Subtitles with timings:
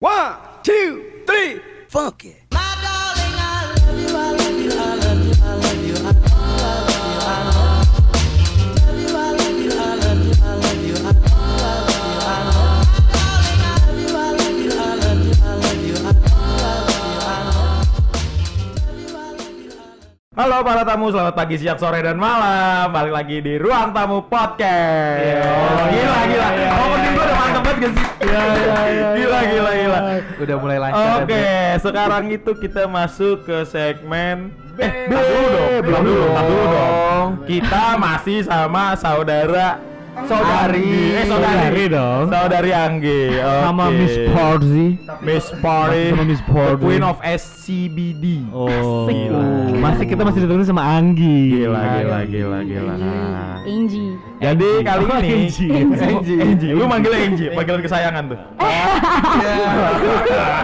[0.00, 0.32] One,
[0.64, 1.60] two, three,
[1.92, 2.48] funk it.
[20.32, 22.88] Halo para tamu, selamat pagi, siang, sore, dan malam.
[22.88, 25.44] Balik lagi di Ruang Tamu Podcast.
[25.44, 26.48] Oh, gila, gila.
[26.48, 26.89] Opening gue udah
[27.82, 28.26] mantep banget gak sih?
[28.26, 29.08] Iya, iya, iya.
[29.16, 29.98] Gila, gila, gila.
[30.38, 31.16] Udah mulai lancar.
[31.18, 34.36] Oke, ya, sekarang itu kita masuk ke segmen
[34.72, 35.12] Eh, B.
[35.12, 36.70] tar dulu dong, belum dulu, dulu Belum.
[36.70, 37.28] dong.
[37.44, 39.76] Kita masih sama saudara
[40.26, 41.16] Saudari.
[41.16, 42.24] Eh, saudari Saudari dong.
[42.28, 43.22] Saudari Anggi.
[43.36, 43.62] Oke.
[43.64, 44.86] Sama Miss Porzi.
[45.20, 46.02] Miss Party.
[46.10, 46.82] Sama Miss Party.
[46.82, 48.24] Queen of SCBD.
[48.50, 49.42] Oh, Gila.
[49.78, 51.64] masih kita masih ditemenin sama Anggi.
[51.64, 52.94] Gila, gila, gila, gila.
[53.60, 54.12] Angie.
[54.40, 55.70] Jadi kali ini Angie.
[56.00, 56.38] Angie.
[56.40, 56.72] Angie.
[56.72, 58.38] Lu manggilnya Angie, panggilan kesayangan tuh.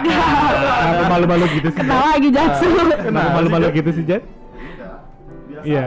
[0.03, 1.77] Kenapa malu-malu gitu sih?
[1.77, 2.67] Kenapa lagi Jatsu?
[3.05, 4.03] Kenapa malu-malu gitu sih,
[5.63, 5.85] Iya.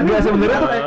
[0.00, 0.86] Enggak sebenarnya tuh kayak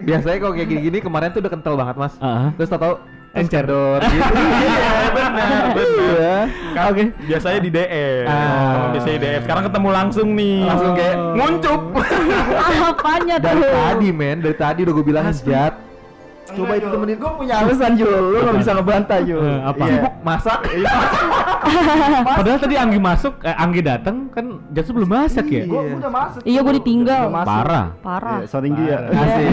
[0.00, 2.14] Biasanya kalau kayak gini-gini kemarin tuh udah kental banget mas.
[2.54, 2.94] Terus tau-tau
[3.30, 3.62] Encer.
[3.62, 4.26] dot gitu.
[4.66, 6.44] Iya, benar, benar.
[6.74, 7.04] Kan Oke.
[7.30, 8.26] Biasanya di DM.
[8.26, 8.90] Ah.
[8.90, 9.40] Biasanya di DM.
[9.46, 10.58] Sekarang ketemu langsung nih.
[10.66, 11.80] Langsung kayak nguncup.
[12.90, 13.46] Apanya tuh?
[13.46, 15.89] Dari tadi men, dari tadi udah gue bilang Jat.
[16.50, 19.38] Coba itu temenin gue punya alasan Jul, lu gak bisa ngebantah Jul.
[19.38, 19.84] Eh, apa?
[19.86, 20.58] Sibuk masak.
[22.26, 25.62] Padahal tadi Anggi masuk, eh, Anggi datang kan Jatsu belum masak ya?
[25.62, 26.40] Gue udah masak.
[26.42, 27.22] Iya gue ditinggal.
[27.46, 27.86] Parah.
[28.02, 28.38] Parah.
[28.50, 28.98] Sering dia.
[29.10, 29.46] Asik.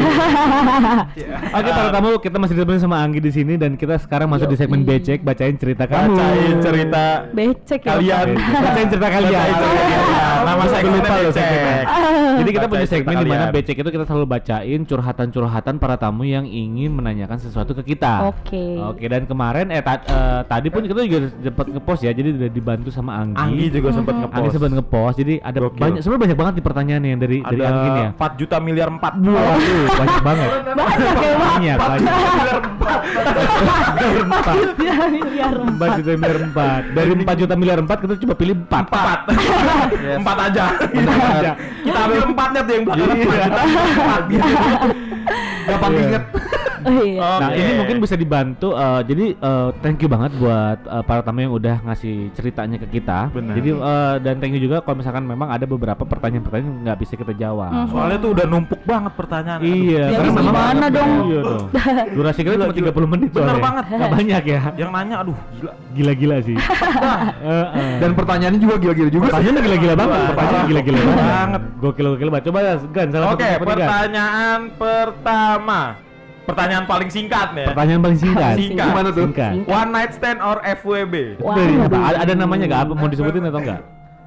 [1.58, 4.58] Oke, para tamu kita masih ditemenin sama Anggi di sini dan kita sekarang masuk di
[4.58, 6.18] segmen becek bacain cerita kamu.
[6.18, 7.90] Bacain cerita Becek ya.
[7.94, 8.28] kalian.
[8.36, 9.50] Bacain cerita kalian.
[10.48, 11.84] Nama Aku segmennya lupa loh segmennya.
[12.38, 16.46] Jadi kita punya segmen di mana becek itu kita selalu bacain curhatan-curhatan para tamu yang
[16.46, 18.32] ingin menanyakan sesuatu ke kita.
[18.32, 18.80] Oke.
[18.80, 22.50] Oke, dan kemarin eh ta- eh, tadi pun kita juga sempat ngepost ya, jadi udah
[22.50, 23.36] dibantu sama Anggi.
[23.36, 24.38] Anggi juga sempat ngepost.
[24.38, 25.16] Anggi sempat ngepost.
[25.18, 25.82] Jadi ada Gokil.
[25.82, 28.10] banyak sebenarnya banyak banget nih pertanyaannya yang dari dari Anggi nih ya.
[28.10, 30.50] Ada 4 juta miliar 4 Waduh, banyak banget.
[30.78, 31.88] Banyak ya Pak.
[31.90, 32.64] Banyak, banyak.
[34.18, 34.56] Empat.
[34.78, 35.54] Ya, miliar.
[35.58, 36.82] Empat juta miliar empat.
[36.94, 38.84] Dari empat juta miliar empat kita coba pilih empat.
[38.88, 39.20] Empat.
[40.38, 40.66] Empat aja.
[41.34, 41.52] aja.
[41.58, 43.46] Kita ambil empatnya tuh yang belakang empat juta.
[43.98, 44.50] Empat gitu.
[45.68, 46.02] Gampang Iya.
[46.06, 46.24] inget.
[46.88, 47.20] Oh, iya.
[47.38, 47.60] Nah Oke.
[47.60, 48.70] ini mungkin bisa dibantu.
[48.70, 52.88] eh, jadi eh, thank you banget buat eh, para tamu yang udah ngasih ceritanya ke
[52.90, 53.28] kita.
[53.30, 53.54] Benar.
[53.54, 57.14] Jadi eh, dan thank you juga kalau misalkan memang ada beberapa pertanyaan-pertanyaan yang nggak bisa
[57.14, 57.70] kita jawab.
[57.70, 57.88] Mhm.
[57.90, 59.60] Soalnya tuh udah numpuk banget pertanyaan.
[59.60, 59.68] Aduh.
[59.68, 60.00] Iya.
[60.00, 61.12] Ya, karena memang- gimana dong?
[61.24, 61.66] Iya dong.
[62.18, 63.64] Durasi kita cuma 30 menit Bener soalnya.
[63.64, 63.86] banget.
[63.90, 64.60] Nggak banyak ya.
[64.76, 65.72] Yang nanya aduh gila.
[65.94, 66.58] Gila-gila sih.
[67.38, 67.96] Eh, eh.
[68.00, 69.26] Dan pertanyaannya juga gila-gila juga.
[69.30, 70.12] Pertanyaan gila-gila banget.
[70.14, 70.68] Wah, Pertanyaan parah.
[70.68, 71.18] gila-gila Banget.
[71.18, 71.62] banget.
[71.78, 72.46] Gokil-gokil banget.
[72.48, 75.80] Coba Gan salah Oke, pertanyaan pertama.
[76.48, 77.64] Pertanyaan paling singkat nih.
[77.64, 77.68] ya.
[77.76, 78.54] Pertanyaan paling singkat.
[78.56, 78.88] Singkat.
[78.88, 79.26] Gimana tuh?
[79.28, 79.52] Singkat.
[79.68, 81.16] One night stand or FWB?
[81.44, 81.56] Wah.
[81.60, 81.98] apa?
[82.00, 82.82] Ada, ada namanya nggak?
[82.88, 83.82] Apa mau disebutin atau enggak?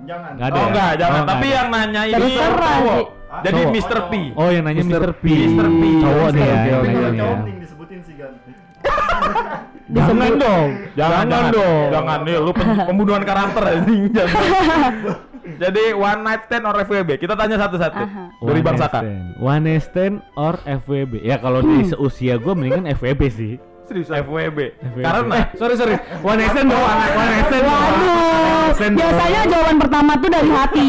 [0.05, 0.33] Jangan.
[0.37, 0.53] Ada.
[0.53, 0.69] Oh ya?
[0.69, 1.21] enggak, jangan.
[1.21, 1.57] Oh, Tapi ada.
[1.57, 3.07] yang nanya ini Terserah cowok.
[3.31, 3.73] Jadi Cowok.
[3.73, 3.99] Mr.
[4.11, 4.13] P.
[4.37, 5.11] Oh yang nanya Mr.
[5.17, 5.25] P.
[5.33, 5.67] Mr.
[5.71, 5.83] P.
[5.97, 6.55] Cowok nih ya.
[6.61, 7.11] Tapi kalau ya.
[7.17, 8.33] cowok mending disebutin sih kan.
[9.91, 10.69] Jangan dong.
[10.95, 11.87] Jangan, jangan dong.
[11.91, 14.03] Jangan nih, lu pem- pembunuhan karakter anjing.
[14.15, 14.93] Jangan.
[15.57, 17.11] Jadi one night stand or FWB?
[17.17, 17.99] Kita tanya satu-satu.
[17.99, 18.25] Aha.
[18.37, 18.99] Dari One Bang night Saka.
[19.01, 19.19] stand.
[19.37, 21.13] One night stand or FWB?
[21.21, 23.53] Ya kalau di seusia gue mendingan FWB sih.
[23.85, 24.59] Serius FWB.
[24.79, 25.03] FWB.
[25.03, 25.97] Karena Eh, sorry sorry.
[26.21, 26.79] One night stand dong.
[26.79, 27.65] One night stand.
[27.65, 27.99] Waduh.
[27.99, 29.03] night stand dong.
[29.03, 30.87] Biasanya jawaban pertama tuh dari hati.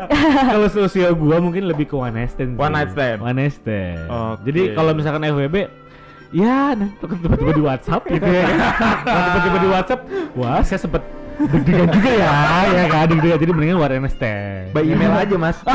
[0.50, 2.58] kalau seusia gua mungkin lebih ke one night stand.
[2.58, 3.18] One night stand.
[3.22, 4.02] One night stand.
[4.08, 4.50] Oke.
[4.50, 5.56] Jadi kalau misalkan FWB
[6.30, 8.46] ya tiba-tiba di WhatsApp gitu ya.
[9.34, 10.00] Tiba-tiba di WhatsApp,
[10.38, 11.02] wah saya sempet
[11.48, 12.32] deg-degan juga ya,
[12.68, 13.38] ya kan deg-degan.
[13.40, 14.76] Jadi mendingan night stand.
[14.76, 15.56] By email aja mas.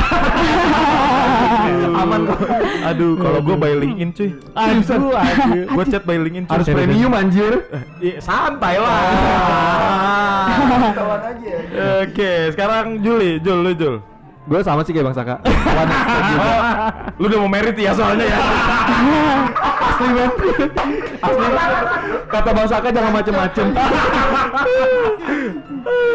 [2.05, 2.39] aman kok.
[2.93, 4.29] Aduh, kalau gue by LinkedIn cuy.
[4.53, 5.65] Aduh, aduh.
[5.73, 6.53] Gue chat by LinkedIn cuy.
[6.53, 7.65] Harus premium anjir.
[7.97, 9.01] Iya, santai lah.
[12.05, 13.97] Oke, sekarang Juli, Jul, lu Jul.
[14.45, 15.41] Gue sama sih kayak Bang Saka.
[15.41, 15.85] Oh,
[17.17, 18.37] lu udah mau merit ya soalnya ya.
[19.83, 20.29] Asli men.
[21.17, 21.45] Asli.
[22.27, 23.65] Kata Bang Saka jangan macem-macem.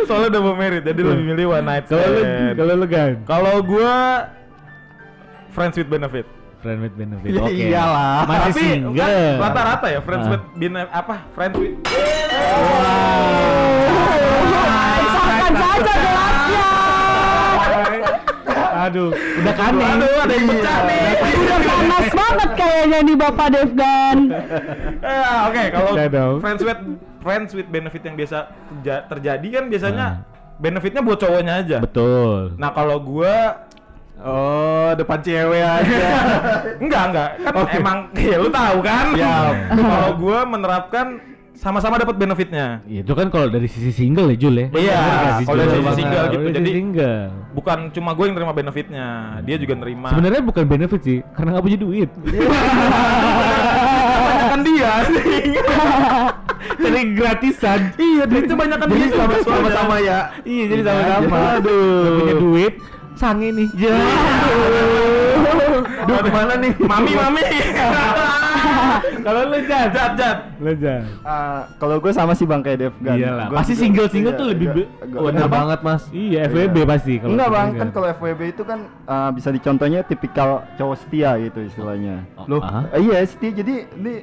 [0.02, 2.54] soalnya udah mau merit, jadi lebih milih one night Kalau lu, stand.
[2.56, 3.94] kalau lu kan Kalau gua
[5.50, 6.26] friends with benefit.
[6.60, 7.30] friend with benefit.
[7.30, 7.54] Ya Oke.
[7.56, 8.26] iyalah.
[8.26, 8.92] Masih Tapi single.
[8.92, 10.32] kan rata-rata ya friends Ah.
[10.32, 11.16] with benefit apa?
[11.32, 11.74] Friends with
[15.52, 16.68] saja jelasnya.
[18.90, 19.82] Aduh, udah kane.
[19.86, 21.02] Aduh, ada yang pecah nih.
[21.40, 24.18] Udah panas banget kayaknya nih Bapak Devgan.
[25.00, 25.90] Eh, Oke, kalau
[26.38, 26.80] friends with
[27.20, 28.38] friends with benefit yang biasa
[28.74, 30.14] terja- terjadi kan biasanya Ah.
[30.56, 31.78] benefitnya buat cowoknya aja.
[31.78, 32.56] Betul.
[32.56, 33.66] Nah kalau gua
[34.20, 36.08] Oh, depan cewek aja.
[36.84, 39.06] enggak enggak kan emang ya lu tahu kan.
[39.16, 39.36] Ya.
[39.72, 41.06] kalau gua menerapkan
[41.52, 42.80] sama-sama dapat benefitnya.
[42.84, 44.66] Iya, itu kan kalau dari sisi single ya Jul ya.
[44.72, 45.00] Iya,
[45.36, 46.40] sih, kalau dari sisi single gitu.
[46.42, 47.18] Dari Jadi- single.
[47.50, 49.06] Bukan cuma gue yang terima benefitnya,
[49.42, 50.08] dia juga nerima.
[50.08, 52.10] Sebenarnya bukan benefit sih, karena nggak punya duit.
[54.50, 54.92] kan dia.
[56.80, 57.80] Jadi gratisan.
[57.96, 60.18] iya, duitnya banyak kan Jadi dia sama- sama-sama ya.
[60.42, 61.36] Iya, jadi sama-sama.
[61.56, 62.00] Aduh.
[62.00, 62.72] Nggak punya duit,
[63.14, 63.68] sange nih.
[63.80, 63.96] Ya.
[66.00, 66.72] Duh, ke mana nih?
[66.80, 67.42] Mami, mami.
[69.20, 70.36] Kalau lu jat, Jat, jat.
[70.56, 71.02] lu jat.
[71.22, 73.14] Ah, kalau gue sama sih bang kayak Devgan.
[73.14, 76.02] Iyalah, Gua pasti single-single iya, tuh lebih iya, be- gua- Bener banget, Mas.
[76.10, 77.78] Iya, FWB pasti kalau Enggak bang, single.
[77.78, 82.14] kan kalau FWB itu kan ah, bisa dicontohnya tipikal cowok setia gitu istilahnya.
[82.42, 82.82] Loh, ah?
[82.90, 84.14] Eh, iya setia jadi ini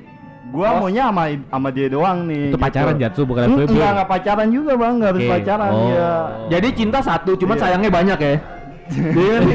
[0.47, 2.47] gua maunya sama sama dia doang nih.
[2.47, 3.01] itu pacaran gitu.
[3.03, 3.69] Jatsu bukan Mm, FWB.
[3.69, 5.29] Enggak, enggak pacaran juga bang, enggak harus Oke.
[5.33, 5.89] pacaran Oh.
[5.89, 6.09] ya.
[6.49, 7.61] Jadi cinta satu, cuman Iya.
[7.61, 8.33] sayangnya banyak ya.
[8.87, 9.35] Dia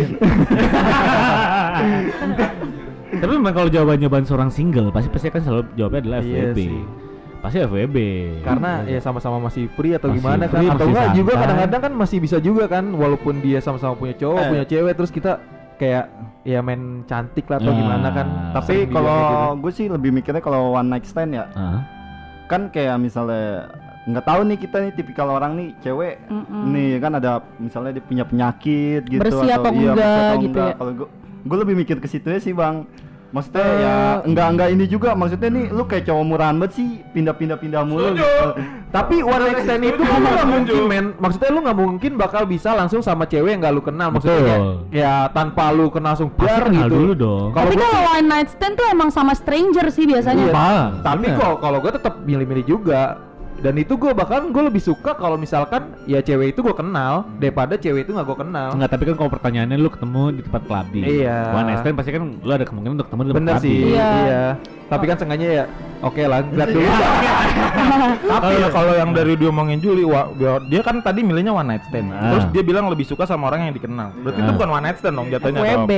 [3.22, 6.58] Tapi memang kalau jawaban-jawaban seorang single pasti pasti kan selalu jawabnya adalah Iya FWB.
[6.58, 6.74] sih.
[7.38, 7.96] Pasti FWB.
[8.42, 11.80] Karena ya sama-sama masih free atau Masih gimana kan free, atau masih enggak juga kadang-kadang
[11.80, 14.48] kan masih bisa juga kan walaupun dia sama-sama punya cowok, Eh.
[14.50, 15.38] punya cewek terus kita
[15.72, 16.04] kayak
[16.42, 17.76] ya main cantik lah atau Ah.
[17.76, 18.26] gimana kan.
[18.52, 19.62] Tapi Sering juga kalau gitu.
[19.62, 21.82] gue sih lebih mikirnya kalau one night stand ya, Ah.
[22.44, 23.70] kan kayak misalnya
[24.02, 26.74] nggak tahu nih kita nih tipikal orang nih cewek Mm-mm.
[26.74, 30.50] nih kan ada misalnya dia punya penyakit gitu Bersih atau iya, bersih enggak atau gitu
[30.52, 30.66] enggak.
[30.66, 30.74] ya.
[30.74, 31.08] Kalau gue
[31.42, 32.82] gue lebih mikir ke situ sih bang
[33.32, 36.88] maksudnya Eh, ya enggak enggak ini juga maksudnya nih lu kayak cowok murahan banget sih
[37.10, 38.48] pindah-pindah pindah mulu gitu.
[38.92, 41.06] Tapi one night stand itu lu nggak mungkin men.
[41.16, 44.08] Maksudnya lu nggak mungkin bakal bisa langsung sama cewek yang nggak lu kenal.
[44.12, 44.72] Maksudnya Betul.
[44.92, 46.94] ya tanpa lu kenal langsung biar kenal gitu.
[46.94, 47.48] dulu dong.
[47.56, 50.44] Kalau Tapi kalau one night stand tuh emang sama stranger sih biasanya.
[50.44, 50.52] Iya.
[50.52, 53.31] Bang, Tapi kok kalau gue tetap milih-milih juga.
[53.62, 57.74] Dan itu gue bahkan gue lebih suka kalau misalkan ya cewek itu gue kenal daripada
[57.74, 58.74] cewek itu nggak gue kenal.
[58.74, 61.04] Enggak, tapi kan kalau pertanyaannya lu ketemu di tempat clubbing.
[61.06, 61.38] Iya.
[61.52, 63.70] One night stand pasti kan lu ada kemungkinan untuk ketemu di tempat Bener clubbing.
[63.70, 63.78] sih.
[63.88, 64.10] Iya.
[64.18, 64.44] Iya.
[64.84, 65.64] Tapi kan sengaja ya.
[66.02, 66.84] Oke lah, lihat dulu.
[68.28, 71.84] Tapi kalau yang dari dia omongin Juli, wah, dia- dia kan tadi milihnya one night
[71.86, 72.10] stand.
[72.10, 72.34] Ah.
[72.34, 74.10] Terus dia bilang lebih suka sama orang yang dikenal.
[74.18, 74.56] Berarti itu Ah.
[74.58, 75.62] bukan one night stand dong jatuhnya.
[75.62, 75.92] FWB.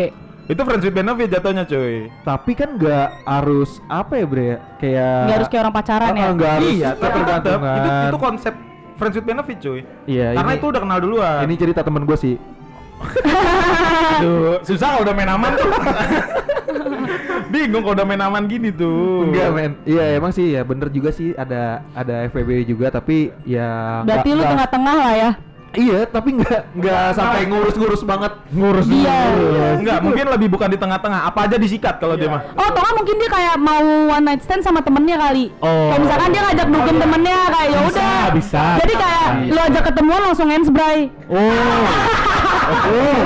[0.44, 2.12] Itu friends with benefit jatuhnya, cuy.
[2.20, 4.48] Tapi kan nggak harus apa ya bre?
[4.76, 6.20] Kayak Nggak harus kayak orang pacaran ya.
[6.20, 7.76] Ah, nggak harus iya, tapi tetap ketergantungan.
[7.76, 8.54] itu itu konsep
[8.94, 9.80] friends with benefit, cuy.
[10.04, 11.40] Iya, Karena ini- itu udah kenal duluan.
[11.42, 12.34] Ini cerita temen gue sih.
[14.14, 15.72] Aduh, susah kalau udah main aman tuh.
[17.46, 19.24] Bingung kalau udah main aman gini tuh.
[19.24, 24.00] Enggak men, iya emang sih ya bener juga sih ada ada FVB juga tapi ya
[24.02, 25.30] Berarti nggak- lu tengah-tengah lah ya.
[25.74, 29.18] Iya tapi nggak nggak sampai ngurus-ngurus banget Ngurus Iya.
[29.74, 31.26] Enggak, mungkin lebih bukan di tengah-tengah.
[31.26, 32.40] Apa aja disikat kalau dia mah.
[32.54, 35.50] Oh, atau nggak mungkin dia kayak mau one night stand sama temennya kali.
[35.58, 35.90] Oh.
[35.90, 38.24] Kayak misalkan dia ngajak dugem temennya kayak ya Bisa, udah.
[38.32, 38.64] bisa.
[38.80, 41.10] Jadi kayak lu ajak ketemuan langsung hands bray.
[41.26, 41.36] Oh.
[42.94, 43.22] oh.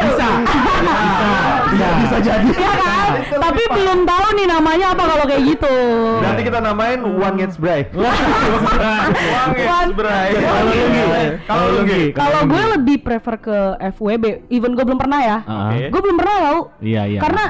[0.00, 0.28] Bisa.
[0.42, 1.55] Bisa.
[1.76, 1.88] Bisa.
[2.00, 2.48] Bisa jadi.
[2.48, 3.10] Iya kan?
[3.36, 5.74] Tapi belum tahu nih namanya apa kalau kayak gitu.
[6.18, 7.84] Nanti kita namain One Gets Bray
[9.68, 10.30] One- Bray.
[10.34, 11.04] Kalau lu Gi?
[11.44, 12.02] Kalau lu Gi?
[12.12, 13.56] Kalau gue lebih prefer ke
[13.92, 15.38] FWB, even gue belum pernah ya.
[15.44, 15.70] Ah.
[15.70, 15.88] Oke.
[15.88, 16.58] Gue belum pernah tau.
[16.80, 17.20] Iya, iya.
[17.20, 17.44] Karena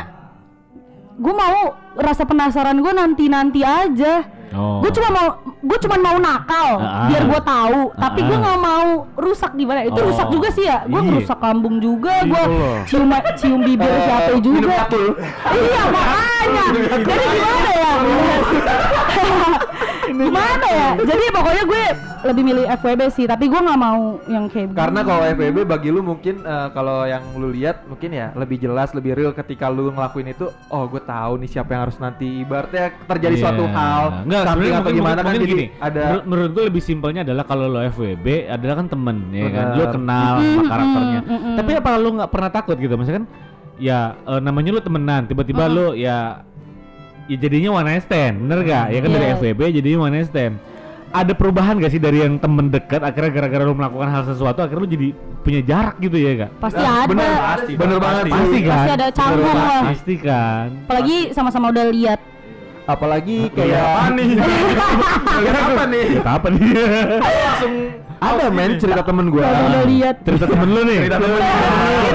[1.16, 1.58] gue mau
[1.96, 4.14] rasa penasaran gue nanti-nanti aja.
[4.52, 4.78] Oh.
[4.78, 7.10] Gue cuma mau gue cuma mau nakal Ah.
[7.10, 8.42] biar gue tahu, tapi gue Ah.
[8.42, 9.82] nggak mau rusak gimana.
[9.82, 10.06] Itu Oh.
[10.06, 10.86] rusak juga sih ya.
[10.86, 11.12] Gue Iya.
[11.16, 12.78] rusak lambung juga, gue loh.
[12.84, 14.86] cium cium bibir siapa juga.
[15.50, 16.64] Iya makanya.
[17.02, 17.70] Jadi gimana
[20.18, 20.26] ya?
[20.26, 20.88] gimana ya?
[20.98, 21.82] Jadi pokoknya gue
[22.24, 26.00] lebih milih FWB sih, tapi gue nggak mau yang kayak Karena kalau FVB bagi lu
[26.00, 30.28] mungkin eh, kalau yang lu lihat mungkin ya lebih jelas lebih real ketika lu ngelakuin
[30.28, 33.42] itu oh gue tahu nih siapa yang harus nanti ibaratnya terjadi Iya.
[33.42, 35.66] suatu hal Enggak, sebenarnya atau mungkin, gimana mungkin, kan jadi gini.
[35.78, 39.66] ada Menurut, menurut gue lebih simpelnya adalah kalau lo FWB adalah kan temen ya kan.
[39.68, 39.92] Lo Benar.
[39.92, 41.20] kenal Mm, sama mm, karakternya.
[41.22, 41.56] mm, mm.
[41.56, 42.94] Tapi apa lo nggak pernah takut gitu?
[42.94, 43.26] Maksudnya kan
[43.76, 45.72] ya eh, namanya lo temenan, tiba-tiba Mm.
[45.72, 46.18] lo ya
[47.26, 48.86] ya jadinya one night stand, bener gak?
[48.88, 49.34] Ya kan dari Iya.
[49.36, 50.54] FWB jadinya one night stand.
[51.08, 54.82] Ada perubahan gak sih dari yang temen dekat akhirnya gara-gara lo melakukan hal sesuatu akhirnya
[54.82, 55.08] lo jadi
[55.40, 56.50] punya jarak gitu ya gak?
[56.58, 57.08] pasti Nah, ada.
[57.08, 58.36] bener, Pasti, bener Bang, banget pasti.
[58.36, 58.70] Pasti kan?
[58.72, 59.80] Pasti ada canggung lah.
[59.86, 60.66] Pasti kan.
[60.84, 62.20] Apalagi sama-sama udah lihat.
[62.86, 64.28] apalagi kayak Apa nih?
[65.42, 66.06] Lihat apa nih?
[66.22, 66.62] Apa nih?
[67.18, 67.74] Langsung
[68.16, 70.16] ada men cerita temen gue Kalau udah lihat.
[70.22, 70.98] Cerita temen lo nih.
[71.00, 71.38] cerita temen.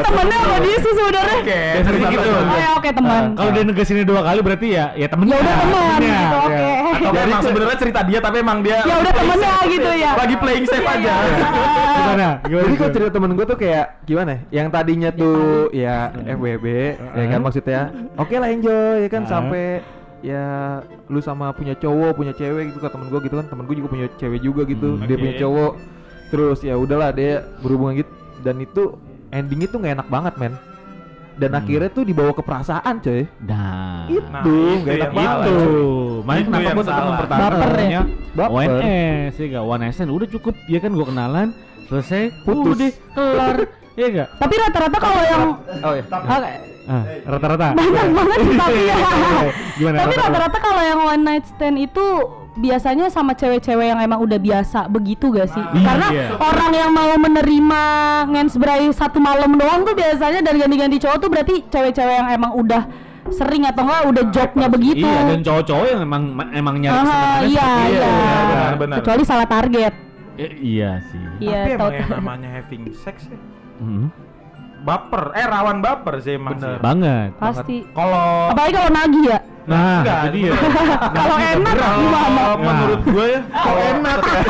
[0.01, 1.35] Temennya sama dia sih sebenarnya.
[1.37, 2.29] Oke, cerita gitu.
[2.31, 3.23] Oh ya oke teman.
[3.33, 6.59] Kalau dia negesinnya dua kali berarti ya ya temen Ya udah teman gitu, oke.
[7.01, 10.11] Atau emang sebenarnya cerita dia tapi emang dia Ya udah temennya gitu ya.
[10.15, 11.13] lagi playing safe aja.
[11.91, 12.29] Gimana?
[12.41, 12.63] Gimana?
[12.63, 14.31] Jadi kalau cerita temen gue tuh kayak gimana?
[14.31, 14.39] ya?
[14.53, 15.37] Yang tadinya tuh
[15.71, 16.65] ya FWB,
[17.13, 17.81] ya kan maksudnya.
[18.15, 19.79] Oke lah enjoy, ya kan sampai
[20.21, 20.45] ya
[21.05, 23.45] lu sama punya cowok, punya cewek gitu ke temen gue gitu kan.
[23.45, 24.95] Temen gue juga punya cewek juga gitu.
[24.95, 25.21] Hmm, dia oke.
[25.21, 25.71] punya cowok.
[26.27, 28.83] Terus ya udahlah dia berhubungan gitu dan itu
[29.29, 30.55] endingnya tuh nggak enak banget men.
[31.31, 34.43] dan akhirnya tuh dibawa ke perasaan coy Nah, itu Nah,
[34.77, 35.59] nggak itu enak banget itu.
[36.21, 37.09] Makanya Itu kenapa gue tetap salah.
[37.09, 38.01] mempertahankan Baper ya?
[38.51, 39.63] ONS ya gak?
[39.65, 41.47] One SN udah cukup ya kan gue kenalan
[41.87, 42.75] selesai Putus.
[42.75, 43.57] udah kelar
[43.99, 44.27] ya gak?
[44.37, 45.43] Tapi rata-rata kalau yang
[45.81, 46.49] oh ya Oke,
[46.83, 48.95] Ah, rata-rata banyak banget sih tapi ya.
[49.75, 50.57] Gimana tapi rata-rata?
[50.57, 52.05] kalau yang one night stand itu
[52.53, 55.63] biasanya sama cewek-cewek yang emang udah biasa begitu gak sih?
[55.71, 55.85] Iya.
[55.85, 56.07] Karena
[56.37, 57.83] orang yang mau menerima
[58.27, 62.83] ngensbray satu malam doang tuh biasanya dan ganti-ganti cowok tuh berarti cewek-cewek yang emang udah
[63.29, 65.05] sering atau enggak udah jobnya begitu.
[65.05, 67.93] Iya dan cowok-cowok yang emang emang nyari Ah, iya, itu.
[67.93, 68.11] iya.
[68.43, 68.97] benar, benar.
[68.99, 69.93] Kecuali salah target.
[70.35, 71.21] Eh, iya sih.
[71.39, 73.37] Iya, Tapi emang yang namanya having sex ya
[73.79, 74.05] Mhm.
[74.81, 76.73] Baper, eh rawan baper sih emang Bener.
[76.73, 76.81] sih.
[76.81, 77.29] Banget.
[77.37, 77.77] Pasti.
[77.87, 79.39] Kalau Apalagi kalau nagih ya.
[79.61, 80.53] Nah, Enggak, jadi ya.
[81.11, 82.43] Kalau enak kalau gimana?
[82.57, 84.41] menurut gue ya kok enak ya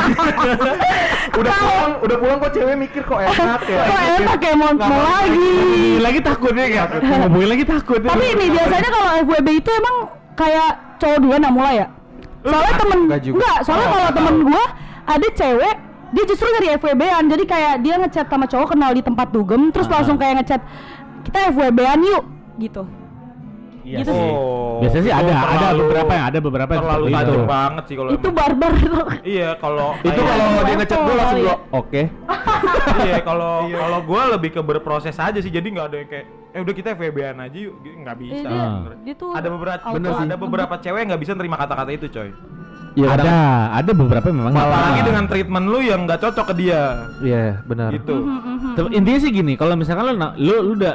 [1.32, 5.00] udah pulang udah pulang kok cewek mikir kok enak ya Kok enak ya mau, mau
[5.02, 5.52] lagi.
[6.00, 6.84] lagi takut ya?
[6.88, 8.00] Ngomongin lagi takut.
[8.08, 9.96] Tapi ini biasanya kalau FWB itu emang
[10.32, 11.86] kayak cowok duluan yang mulai ya.
[12.42, 14.64] Soalnya temen enggak soalnya kalau temen gua
[15.04, 15.76] ada cewek
[16.12, 19.88] dia justru dari FWB-an jadi kayak dia ngechat sama cowok kenal di tempat dugem terus
[19.88, 20.60] langsung kayak ngechat
[21.22, 22.24] kita FWB-an yuk
[22.58, 22.82] gitu.
[23.82, 24.20] Iya gitu sih.
[24.20, 24.32] sih.
[24.78, 27.46] Biasanya sih ada, ada terlalu- beberapa yang ada beberapa yang terlalu seperti tajam itu.
[27.48, 28.36] banget sih kalau Itu emang.
[28.36, 28.72] barbar.
[29.24, 32.02] Iya, kalau itu kalau dia ngechat gue langsung gue oke
[33.02, 36.60] iya kalau kalau gue lebih ke berproses aja sih jadi nggak ada yang kayak eh
[36.60, 38.92] udah kita FWB-an aja yuk nggak bisa Iya, dia- bener.
[39.02, 41.90] dia tuh ada beberapa auto bener sih ada beberapa cewek yang nggak bisa nerima kata-kata
[41.90, 42.30] itu coy
[42.92, 45.06] Iya, ada, kadang- ada beberapa yang memang apalagi nggak.
[45.06, 46.80] dengan treatment lu yang nggak cocok ke dia
[47.20, 48.72] iya benar gitu Mhm.
[48.72, 50.94] Tapi intinya sih gini, kalau misalkan lu lu lu udah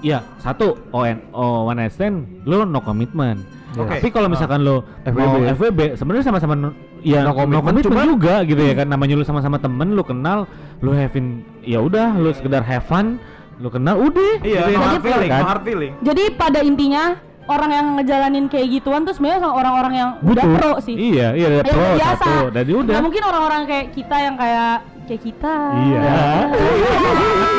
[0.00, 3.40] ya satu ON oh, one night stand lu no commitment.
[3.74, 3.98] Oke.
[3.98, 5.52] Tapi kalau misalkan lu FWB mau ya?
[5.52, 9.14] FWB sebenarnya sama-sama no- ya No no commitment, commitment, cuman- juga gitu ya kan namanya
[9.14, 10.46] lu sama-sama temen lu kenal
[10.78, 11.26] lu having
[11.60, 13.18] ya udah lu sekedar have fun
[13.56, 15.40] lu kenal udah iya gitu no ya hard feeling kan?
[15.40, 17.04] no hard feeling Jadi pada intinya
[17.44, 20.54] orang yang ngejalanin kayak gituan tuh sebenarnya sama orang-orang yang udah Butuh.
[20.54, 20.94] pro sih.
[20.94, 22.14] Iya, iya Yang pro udah biasa.
[22.18, 22.34] satu.
[22.50, 22.90] Dan udah.
[22.90, 24.74] Nggak mungkin orang-orang kayak kita yang kayak
[25.04, 25.54] kayak kita.
[25.76, 26.12] Iya.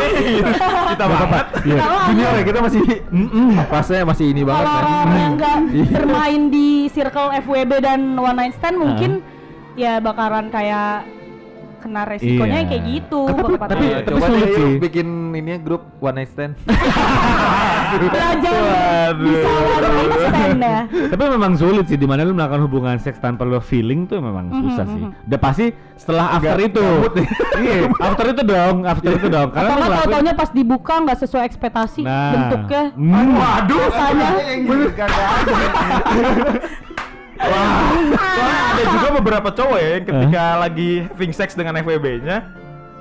[0.92, 1.78] kita banget Iya.
[2.08, 2.82] Junior ya kita masih
[3.68, 5.86] pasnya masih ini banget Kalau kan orang-orang yang nggak Iya.
[5.94, 9.12] bermain di circle FWB dan one night stand mungkin
[9.76, 11.04] ya bakalan kayak
[11.86, 12.68] kena resikonya Iya.
[12.68, 13.22] kayak gitu.
[13.30, 14.66] Tapi- tapi- coba deh sih.
[14.66, 16.54] yuk bikin ini ya, grup one night stand
[17.96, 18.56] belajar
[19.16, 20.80] bisa one night stand ya.
[21.08, 24.48] Tapi memang sulit sih di mana lu melakukan hubungan seks tanpa lu feeling tuh memang
[24.48, 25.00] Mhm, susah sih.
[25.00, 25.12] mhm.
[25.24, 25.66] Udah pasti
[25.96, 26.82] setelah after itu.
[27.56, 29.48] Iya, after itu dong, after itu dong.
[29.50, 32.32] Karena Atau ngelakuin- tau-taunya pas dibuka nggak sesuai ekspektasi Nah.
[32.34, 32.84] bentuknya.
[32.92, 33.32] Hmm.
[33.32, 34.30] waduh Rasanya.
[37.46, 42.38] soalnya ada juga beberapa cowok ya yang ketika lagi having sex dengan FWB-nya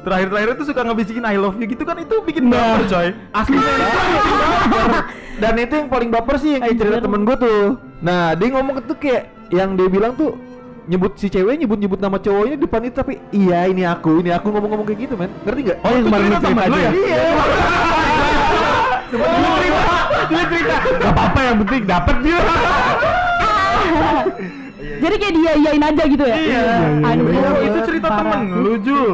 [0.04, 2.76] terakhir-terakhir itu suka ngebisikin I love you gitu kan itu bikin Nah.
[2.76, 3.08] baper coy.
[3.32, 4.92] Aslinya itu bikin baper.
[5.40, 7.64] dan itu yang paling baper sih yang cerita temen gue tuh.
[8.04, 10.36] Nah dia ngomong tuh kayak yang dia bilang tuh
[10.84, 14.28] nyebut si cewek nyebut nyebut nama cowoknya di depan itu tapi iya ini aku ini
[14.28, 15.32] aku ngomong-ngomong kayak gitu men.
[15.40, 15.78] Ngerti nggak?
[15.80, 16.90] Oh yang kemarin cerita cerita lu ya?
[16.92, 17.22] Iya.
[20.24, 20.76] Dia cerita.
[21.00, 22.38] Gak apa-apa yang penting dapet dia.
[24.94, 26.36] Jadi kayak dia iyain aja gitu ya.
[26.36, 26.62] Iya.
[27.02, 27.34] Anjir.
[27.34, 28.20] Oh, itu cerita Parah.
[28.20, 29.10] temen lu Jul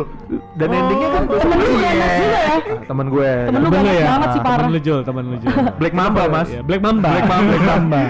[0.54, 1.80] dan endingnya kan Temen lu Iya.
[1.80, 2.50] ganas juga ya.
[2.50, 4.04] Ah, temen gue Temen lu ganas ya?
[4.06, 4.58] banget sih parah.
[4.60, 5.50] Temen lu Jul, temen lu Jul.
[5.80, 7.08] Black Mamba mas Iya, Black Mamba.
[7.10, 7.48] Black Mamba.
[7.50, 8.02] Black Mamba.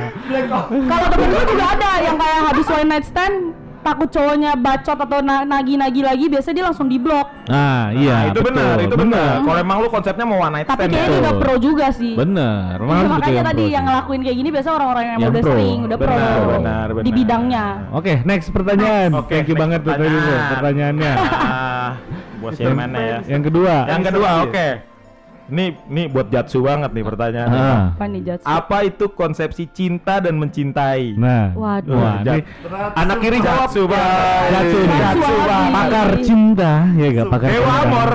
[0.87, 3.37] Kalau temen gue juga ada yang kayak habis one night stand
[3.81, 7.27] takut cowoknya bacot atau na- nagi-nagi lagi biasanya dia langsung diblok.
[7.47, 8.29] Nah, iya.
[8.29, 11.07] itu betul, benar itu benar kalau emang lu konsepnya mau one night Tapi kayaknya ya
[11.07, 12.15] dia udah pro juga sih.
[12.15, 12.75] Bener.
[12.77, 15.51] Iya, makanya yang tadi yang ngelakuin kayak gini biasanya orang-orang yang, Yang udah pro.
[15.51, 17.15] sering, udah pro Benar, benar, di benar.
[17.17, 17.65] bidangnya.
[17.91, 19.11] Oke, next pertanyaan.
[19.15, 20.51] Oke, Thank you next banget tuh tadi tuh pertanyaan.
[20.53, 21.13] pertanyaannya.
[21.41, 21.91] ah
[22.41, 23.75] buat yang mana ya Yang kedua.
[23.85, 24.67] yang kedua oke
[25.51, 27.81] ini ini buat Jatsu banget nih pertanyaannya Ah.
[27.91, 28.43] Apa nih Jats?
[28.43, 31.51] apa itu konsepsi cinta dan mencintai Nah.
[31.53, 31.93] Waduh.
[31.93, 32.47] Wah, Jat- ini
[32.95, 33.67] anak kiri jawab.
[33.67, 34.79] Jatsu banget Jatsu.
[34.79, 35.43] Jatsu Jatsu, lagi.
[35.45, 35.67] Bang.
[35.73, 37.83] pakar cinta, ya gak pakar Dewa cinta.
[37.83, 38.11] Amor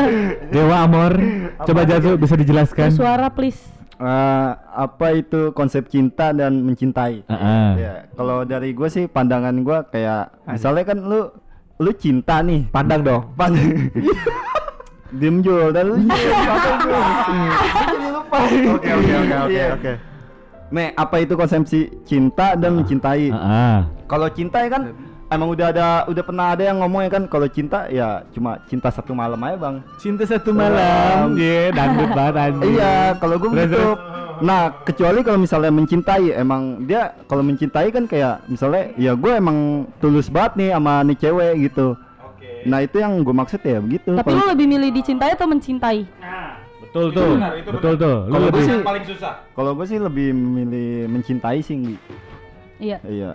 [0.54, 1.12] Dewa Amor.
[1.60, 2.88] Coba Jatsu bisa dijelaskan.
[2.90, 3.60] Suara please.
[3.94, 7.22] Eh, apa itu konsep cinta dan mencintai?
[7.24, 7.68] Heeh.
[7.76, 11.30] Ya, kalau dari gue sih pandangan gue kayak misalnya kan lu
[11.74, 13.90] lu cinta nih, pandang dong pandang.
[15.14, 16.10] Diem Jul, dan lu oke
[18.34, 19.68] oke oke oke Iya.
[19.74, 19.92] oke
[20.74, 23.30] Nih, apa itu konsepsi cinta dan mencintai?
[23.30, 23.76] Heeh.
[24.10, 24.90] Kalau cinta ya kan
[25.30, 28.90] emang udah ada udah pernah ada yang ngomong ya kan kalau cinta ya cuma cinta
[28.90, 29.86] satu malam aja, Bang.
[30.02, 31.38] Cinta satu malam.
[31.38, 32.74] Iya, dangdut banget anjing.
[32.74, 33.86] Iya, kalau gue begitu.
[34.42, 39.58] Nah, kecuali kalau misalnya mencintai, emang dia kalau mencintai kan kayak misalnya ya gue emang
[40.02, 41.94] tulus banget nih sama nih cewek gitu.
[42.64, 44.10] Nah itu yang gue maksud ya begitu.
[44.12, 46.04] Tapi lo lebih milih dicintai atau mencintai?
[46.80, 47.34] Betul tuh.
[47.34, 48.04] benar, itu Betul benar.
[48.04, 48.16] tuh.
[48.16, 49.32] Lu Kalau lebih gua sih- paling susah.
[49.50, 51.96] Kalau gue sih lebih memilih mencintai sih, Nggi.
[52.80, 52.98] Iya.
[53.02, 53.30] Iya.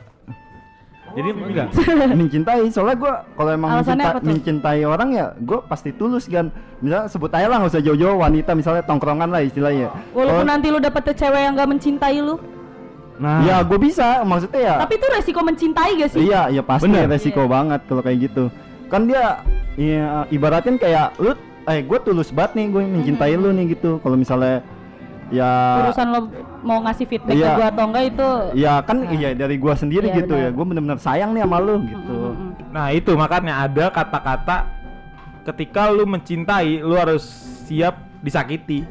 [1.09, 1.67] Jadi enggak.
[2.21, 4.29] mencintai soalnya gue kalau emang Alasannya mencinta- apa tuh?
[4.29, 8.51] mencintai orang ya gue pasti tulus kan misalnya sebut aja lah nggak usah jauh-jauh wanita
[8.53, 12.37] misalnya tongkrongan lah istilahnya Walaupun Kalau- nanti lu dapet cewek yang gak mencintai lu,
[13.17, 16.19] Nah, ya gue bisa maksudnya ya tapi itu resiko mencintai gak sih?
[16.23, 17.09] iya ya pasti Bener.
[17.09, 17.49] resiko Iya.
[17.49, 18.43] banget kalau kayak gitu
[18.89, 19.45] kan dia
[19.77, 24.17] ya, ibaratin kayak lu eh gue tulus banget nih gue mencintai lu nih gitu kalau
[24.17, 24.65] misalnya
[25.29, 26.19] ya Urusan lo
[26.65, 27.53] mau ngasih feedback Iya.
[27.53, 30.43] ke gua atau enggak itu ya kan iya dari gua sendiri Iya, gitu benar.
[30.43, 32.17] ya gue bener-bener sayang nih sama lu gitu.
[32.73, 34.57] Nah itu makanya ada kata-kata
[35.45, 37.21] ketika lu mencintai lu harus
[37.69, 38.81] siap disakiti.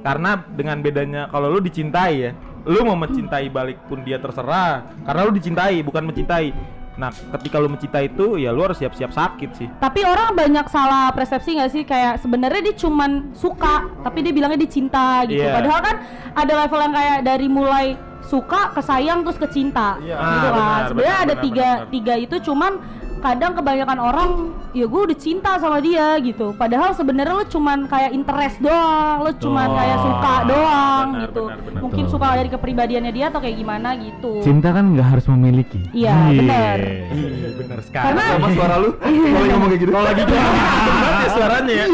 [0.00, 2.30] Karena dengan bedanya kalau lu dicintai ya,
[2.62, 4.86] lu mau mencintai balik pun dia terserah.
[5.02, 6.54] Karena lu dicintai bukan mencintai.
[6.96, 9.68] Nah ketika lu mencintai itu ya lu harus siap-siap sakit sih.
[9.76, 14.56] Tapi orang banyak salah persepsi nggak sih kayak sebenarnya dia cuman suka, tapi dia bilangnya
[14.58, 15.38] dia cinta gitu.
[15.38, 15.52] Iya.
[15.54, 15.96] Padahal kan
[16.34, 17.86] ada level yang kayak dari mulai
[18.22, 20.16] suka ke sayang terus ke cinta Iya.
[20.16, 20.50] gitu Ah, kan.
[20.50, 21.90] benar, Sebenarnya benar, ada benar, tiga benar.
[21.92, 22.72] tiga itu cuman
[23.18, 24.30] kadang kebanyakan orang
[24.70, 26.52] ya gue udah cinta sama dia gitu.
[26.52, 31.42] Padahal sebenarnya lu cuman kayak interest doang, lu cuman Oh, kayak suka doang benar, gitu.
[31.42, 31.80] benar, benar.
[31.80, 32.12] Mungkin Betul.
[32.12, 34.32] suka dari kepribadiannya dia atau kayak gimana gitu.
[34.40, 35.80] cinta kan nggak harus memiliki.
[35.90, 36.78] Iya, benar.
[37.10, 38.04] Iya benar sekali.
[38.04, 39.90] Karena- Sama suara lu kalau ngomong kayak gitu.
[39.90, 41.86] kalau lagi gitu banget ya suaranya ya.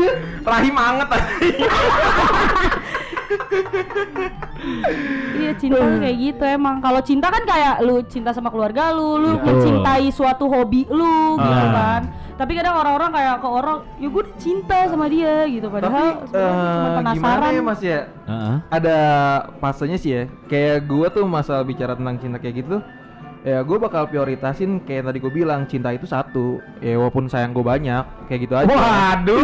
[0.43, 1.09] Rahim anget
[5.33, 6.79] Iya cinta kayak gitu emang.
[6.79, 9.47] Kalau cinta kan kayak lu cinta sama keluarga lu, lu Betul.
[9.49, 11.73] mencintai suatu hobi lu gitu Ah.
[11.73, 12.03] kan.
[12.33, 15.67] Tapi kadang orang-orang kayak ke orang, ya gue udah cinta sama dia gitu.
[15.69, 17.15] Tapi Padahal sebenarnya cuma eh, penasaran.
[17.15, 18.01] gimana ya Mas ya?
[18.25, 18.55] Heeh.
[18.71, 18.97] Ada
[19.59, 20.23] fasenya sih ya.
[20.47, 22.77] Kayak gua tuh masalah bicara tentang cinta kayak gitu
[23.43, 27.65] ya gue bakal prioritasin kayak tadi gue bilang cinta itu satu ya walaupun sayang gue
[27.67, 29.43] banyak kayak gitu aja Waduh.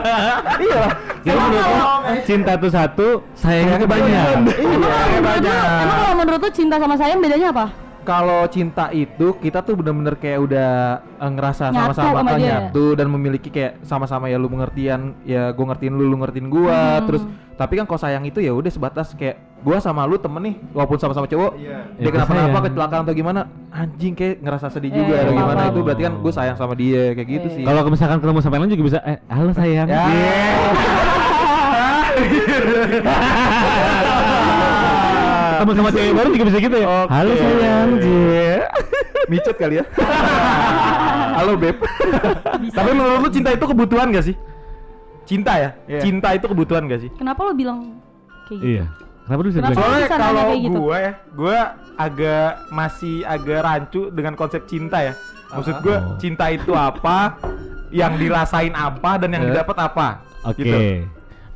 [0.64, 4.24] iya lah Jadi menurut lu cinta tuh satu, sayangnya banyak.
[4.40, 4.88] Menurut lu,
[5.20, 7.68] emang kalau menurut lu cinta sama sayang bedanya apa?
[8.02, 10.70] Kalau cinta itu kita tuh bener-bener kayak udah
[11.14, 12.48] eh, ngerasa sama-sama sama bakal dia.
[12.50, 16.98] nyatu dan memiliki kayak sama-sama ya lu mengertian ya gue ngertiin lu lu ngertiin gua
[16.98, 17.06] Hmm.
[17.06, 17.22] terus
[17.54, 20.96] tapi kan kalau sayang itu ya udah sebatas kayak gua sama lu temen nih walaupun
[20.96, 21.78] sama-sama cowok Iya.
[21.92, 25.60] dia Ya, kenapa-napa kecelakaan atau gimana anjing kayak ngerasa sedih Eh, juga atau paham, gimana
[25.66, 27.54] itu berarti kan gue sayang sama dia kayak gitu Eh.
[27.54, 29.86] sih Kalau misalkan ketemu sama lain juga bisa, eh, halo sayang.
[29.86, 30.00] Ya.
[30.00, 30.24] Ketemu
[35.60, 36.88] sama cewek baru juga bisa gitu ya.
[37.06, 38.56] Halo sayang, Jie.
[39.30, 39.84] micet kali ya
[41.38, 41.78] halo beb
[42.74, 44.34] Tapi menurut lu cinta itu kebutuhan gak sih?
[45.22, 45.70] Cinta ya?
[45.86, 46.00] Iya.
[46.02, 47.10] Cinta itu kebutuhan gak sih?
[47.14, 48.02] Kenapa lu bilang
[48.48, 48.66] kayak gitu?
[48.66, 48.84] Iya.
[49.22, 49.70] Kenapa lu bisa Kenapa?
[49.70, 49.86] bilang?
[49.86, 50.78] Soalnya kalau gitu?
[50.82, 51.56] gue ya, gue
[51.94, 55.14] agak masih agak rancu dengan konsep cinta ya.
[55.50, 56.18] Maksud gue Oh.
[56.18, 57.38] cinta itu apa,
[57.94, 60.08] yang dirasain apa dan yang didapat apa.
[60.42, 60.66] Oke.
[60.66, 60.78] Gitu.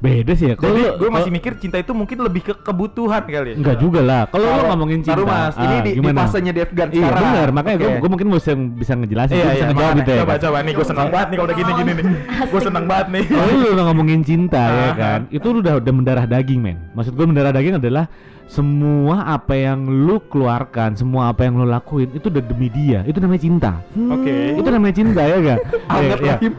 [0.05, 0.55] Beda sih ya.
[0.55, 3.57] Kalau gue masih mikir cinta itu mungkin lebih ke kebutuhan kali ya.
[3.57, 4.23] Enggak juga lah.
[4.29, 6.19] Kalau lu Kalau- ngomongin cinta, Taruh mas ini ah, di, di gimana?
[6.21, 7.99] fasenya Devgan Iya sekarang benar, makanya gue Oke.
[7.99, 10.21] gue mungkin bisa bisa ngejelasin, Iya, bisa iya, ngejawab gitu ya.
[10.21, 12.05] Coba coba nih, gue seneng banget nih kalau udah gini-gini nih.
[12.45, 13.25] Gue seneng banget nih.
[13.27, 14.93] Kalau lu udah ngomongin cinta ya Ah.
[14.95, 16.77] kan, itu lu udah udah mendarah daging men.
[16.93, 18.05] Maksud gue mendarah daging adalah
[18.45, 23.01] semua apa yang lu keluarkan, semua apa yang lu lakuin itu udah demi dia.
[23.03, 23.73] Itu namanya cinta.
[23.97, 24.61] Oke.
[24.61, 25.59] Itu namanya cinta ya gak?
[25.89, 26.53] Anget ya, Rahim.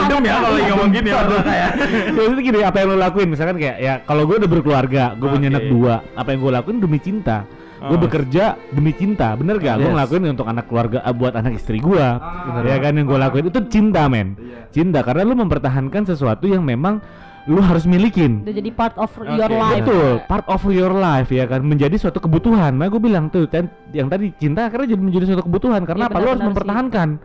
[0.00, 1.20] Adem ya kalau lagi ngomong gini ya.
[1.24, 1.42] kayak.
[1.50, 1.68] Ya,
[2.12, 5.48] Maksudnya gini, apa yang lu lakuin misalkan kayak ya kalau gue udah berkeluarga, gue punya
[5.48, 5.54] Oke.
[5.56, 7.38] anak dua, apa yang gue lakuin demi cinta.
[7.80, 8.02] Gue Oh.
[8.04, 9.80] bekerja demi cinta, bener gak?
[9.80, 9.94] Gue Yes.
[9.96, 12.62] ngelakuin untuk anak keluarga, ah, buat anak istri gue, Bener.
[12.68, 14.36] ya kan yang gue lakuin itu cinta men,
[14.68, 17.00] cinta karena lu mempertahankan sesuatu yang memang
[17.48, 18.44] lu harus milikin.
[18.44, 19.84] Udah jadi part of your Oke, life.
[19.86, 22.76] Betul, part of your life ya kan menjadi suatu kebutuhan.
[22.76, 26.12] Nah, gue bilang tuh kan yang tadi cinta akhirnya jadi menjadi suatu kebutuhan karena Iya,
[26.12, 26.18] apa?
[26.20, 27.16] Lu harus benar-benar sih.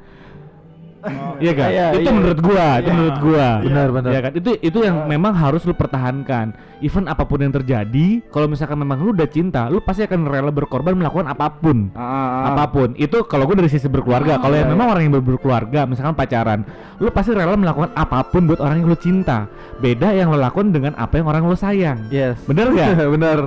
[1.05, 1.41] Mempertahankan.
[1.41, 1.69] Iya kan?
[1.69, 2.11] Iya, itu iya.
[2.11, 2.93] menurut gua, itu Iya.
[2.93, 3.47] menurut gua.
[3.61, 4.11] Benar, benar.
[4.11, 4.31] Ya kan?
[4.33, 6.45] Itu itu yang memang harus lu pertahankan.
[6.83, 10.51] Even apa pun yang terjadi, kalau misalkan memang lu udah cinta, lu pasti akan rela
[10.51, 11.87] berkorban melakukan apa pun.
[11.95, 12.43] Ah, ah, ah.
[12.51, 12.91] Apa pun.
[12.95, 14.37] Itu kalau gue dari sisi berkeluarga.
[14.37, 16.67] Kalau yang Iya, memang orang yang berkeluarga, misalkan pacaran,
[16.99, 19.47] lu pasti rela melakukan apa pun buat orang yang lu cinta.
[19.75, 21.99] Beda yang lu lakukan dengan apa yang orang lu sayang.
[22.07, 22.91] yes Bener gak?
[23.15, 23.39] bener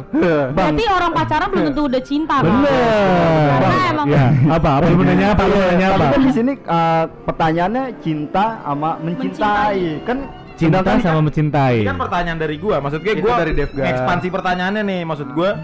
[0.52, 2.48] Berarti orang pacaran belum tentu udah cinta kan?
[2.48, 3.48] Bener.
[3.48, 4.70] Karena emang Ya, apa?
[4.80, 5.42] Apa lu mau nanya apa?
[5.44, 5.96] Lu nanya apa?
[6.00, 7.02] Tapi kan di sini eh,
[7.48, 10.04] pertanyaannya cinta sama mencintai.
[10.04, 10.18] Kan
[10.52, 11.76] Cinta sedangkan- sama mencintai.
[11.80, 13.88] Ini kan pertanyaan dari gua, maksud gue gua dari Devga.
[13.88, 15.56] ekspansi pertanyaannya nih, maksud gua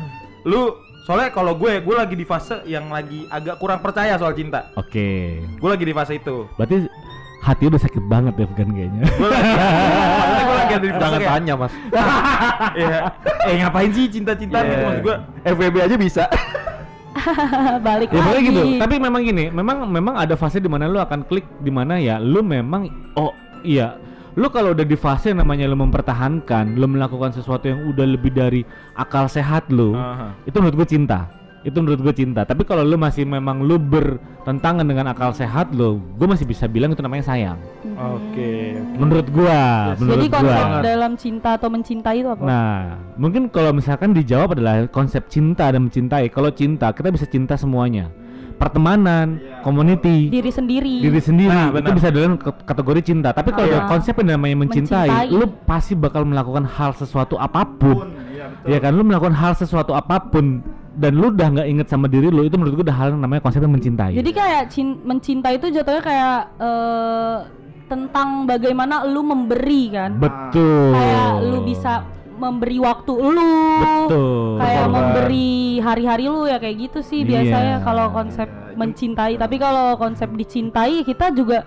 [0.44, 0.72] lu
[1.04, 4.72] soalnya kalau gue gue lagi di fase yang lagi agak kurang percaya soal cinta.
[4.74, 5.42] Oke.
[5.60, 6.48] Gue lagi di fase itu.
[6.54, 6.88] Berarti
[7.42, 9.02] hati udah sakit banget ya kan kayaknya.
[9.10, 9.52] Gue lagi
[10.14, 11.72] maksudnya gue lagi ada di fase jangan kayak, tanya mas
[12.80, 12.98] Iya.
[13.44, 14.70] Eh ngapain sih cinta-cintaan Iya.
[14.70, 15.16] gitu maksud gua?
[15.44, 16.24] FWB aja bisa
[17.86, 18.48] balik ya pokoknya lagi.
[18.50, 18.62] gitu.
[18.82, 22.18] Tapi memang gini, memang memang ada fase di mana lu akan klik di mana ya
[22.18, 23.94] lu memang oh iya
[24.34, 28.34] lu kalau udah di fase yang namanya lu mempertahankan, lu melakukan sesuatu yang udah lebih
[28.34, 28.66] dari
[28.98, 30.34] akal sehat lu, Aha.
[30.42, 31.30] itu menurut gue cinta.
[31.64, 32.44] Itu menurut gue cinta.
[32.44, 36.92] Tapi kalau lu masih memang lu bertentangan dengan akal sehat lu, gue masih bisa bilang
[36.92, 37.56] itu namanya sayang.
[37.96, 38.76] Oke.
[39.00, 40.82] Menurut gua, menurut Jadi konsep gua.
[40.84, 42.42] dalam cinta atau mencintai itu apa?
[42.44, 42.78] Nah,
[43.16, 46.28] mungkin kalau misalkan dijawab adalah konsep cinta dan mencintai.
[46.28, 48.12] Kalau cinta, kita bisa cinta semuanya.
[48.54, 51.02] Pertemanan, community, diri sendiri.
[51.02, 53.34] diri sendiri Nah, itu bisa dalam kategori cinta.
[53.34, 53.74] Tapi kalau Ah.
[53.82, 55.26] ada konsep yang namanya mencintai, Mencintai.
[55.34, 58.14] lu pasti bakal melakukan hal sesuatu apa pun.
[58.62, 60.62] Ya kan, lu melakukan hal sesuatu apa pun
[60.94, 63.42] dan lu udah nggak inget sama diri lu itu menurut gua udah hal yang namanya
[63.42, 64.14] konsepnya mencintai.
[64.14, 67.36] Jadi kayak cin- mencinta itu jatuhnya kayak eh,
[67.84, 70.16] tentang bagaimana lu memberi kan.
[70.16, 70.94] betul.
[70.94, 71.92] Kayak lu bisa
[72.34, 73.54] memberi waktu lu.
[73.78, 74.58] Betul.
[74.58, 77.28] Kayak memberi hari-hari lu ya kayak gitu sih Iya.
[77.28, 79.34] biasanya kalau konsep mencintai.
[79.34, 81.62] Tapi kalau konsep dicintai kita juga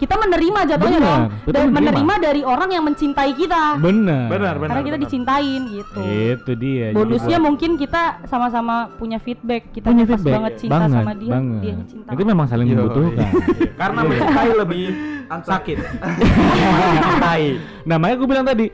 [0.00, 1.22] kita menerima jatuhnya dong.
[1.44, 1.76] Dan menerima.
[1.76, 3.76] menerima dari orang yang mencintai kita.
[3.76, 4.32] Benar.
[4.32, 4.68] Benar, benar.
[4.72, 5.04] Karena kita benar.
[5.04, 6.00] dicintain gitu.
[6.00, 6.86] Itu dia.
[6.88, 9.68] Jadi Bonusnya buat- mungkin kita sama-sama punya feedback.
[9.76, 11.60] Kita punya pas feedback banget cinta banget, sama dia, banget.
[11.60, 12.08] dia cinta.
[12.16, 12.76] Itu memang saling Yoi.
[12.80, 13.28] membutuhkan.
[13.76, 14.84] Karena mencintai lebih
[15.44, 15.76] sakit.
[16.80, 17.46] mencintai.
[17.88, 18.66] Nah, makanya gue bilang tadi,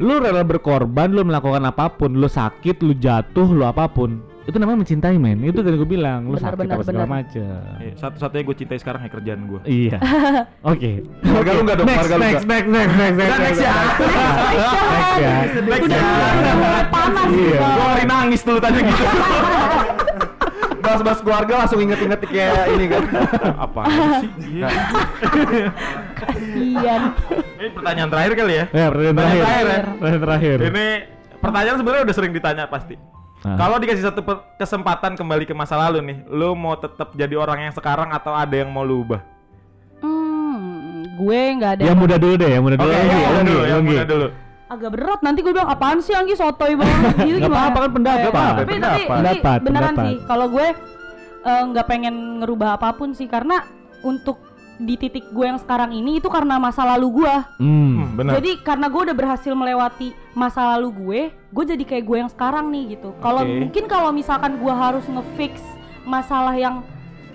[0.00, 4.56] lu rela berkorban, lu melakukan apa pun, lu sakit, lu jatuh, lu apa pun, itu
[4.60, 5.40] namanya mencintai men.
[5.40, 7.48] Itu kan gue bilang, lu Benar, sakit benar, apa segala macem.
[7.80, 9.60] Iya, Satu-satunya gue cintai sekarang ya kerjaan gue.
[9.64, 9.98] Iya.
[10.60, 11.00] Oke.
[11.24, 13.74] Keluarga lu nggak dong, Next, keluarga lu next, next, next, next, next, next ya.
[15.16, 15.34] Next ya.
[15.80, 16.02] udah
[16.36, 17.58] udah mulai panas Iya.
[17.58, 17.72] Bang.
[17.72, 19.04] Gue ngeri nangis dulu tanya gitu.
[20.84, 23.02] Bahas-bahas keluarga langsung inget-inget kayak ini kan.
[23.56, 23.80] Apa
[24.20, 24.30] sih?
[24.60, 24.68] Iya.
[26.20, 27.02] Kasian.
[27.56, 28.64] Ini pertanyaan terakhir kali ya.
[28.68, 29.40] Ya, pertanyaan terakhir.
[29.40, 29.80] ya.
[29.96, 30.58] Pertanyaan terakhir.
[30.68, 30.86] Ini
[31.40, 32.96] pertanyaan sebenarnya udah sering ditanya pasti.
[33.44, 33.56] Ah.
[33.56, 37.72] Kalau dikasih satu kesempatan kembali ke masa lalu nih, lu mau tetap jadi orang yang
[37.72, 39.20] sekarang atau ada yang mau lu ubah?
[40.00, 41.82] Hmm, gue nggak ada.
[41.84, 42.88] Yang muda dulu deh, yang muda dulu.
[42.88, 43.92] Oke, Anggi, yang muda dulu, yang Anggi.
[43.92, 44.28] muda dulu.
[44.64, 47.68] agak berat nanti gue bilang apaan sih Anggi sotoy banget gitu gimana?
[47.68, 48.18] apa-apa, kan pendapat.
[48.18, 48.96] Tapi apa-apa, tapi, pendapat.
[48.96, 50.02] tapi Pendapat, beneran pendapat.
[50.02, 50.66] sih kalau gue
[51.44, 53.56] eh, nggak pengen ngerubah apa pun sih karena
[54.00, 54.36] untuk
[54.76, 57.70] di titik gue yang sekarang ini itu karena masa lalu gue Hmm.
[57.94, 58.32] Hmm, benar.
[58.36, 62.66] jadi karena gue udah berhasil melewati masa lalu gue gue jadi kayak gue yang sekarang
[62.68, 63.54] nih gitu kalau Oke.
[63.60, 65.62] mungkin kalau misalkan gue harus ngefix
[66.02, 66.82] masalah yang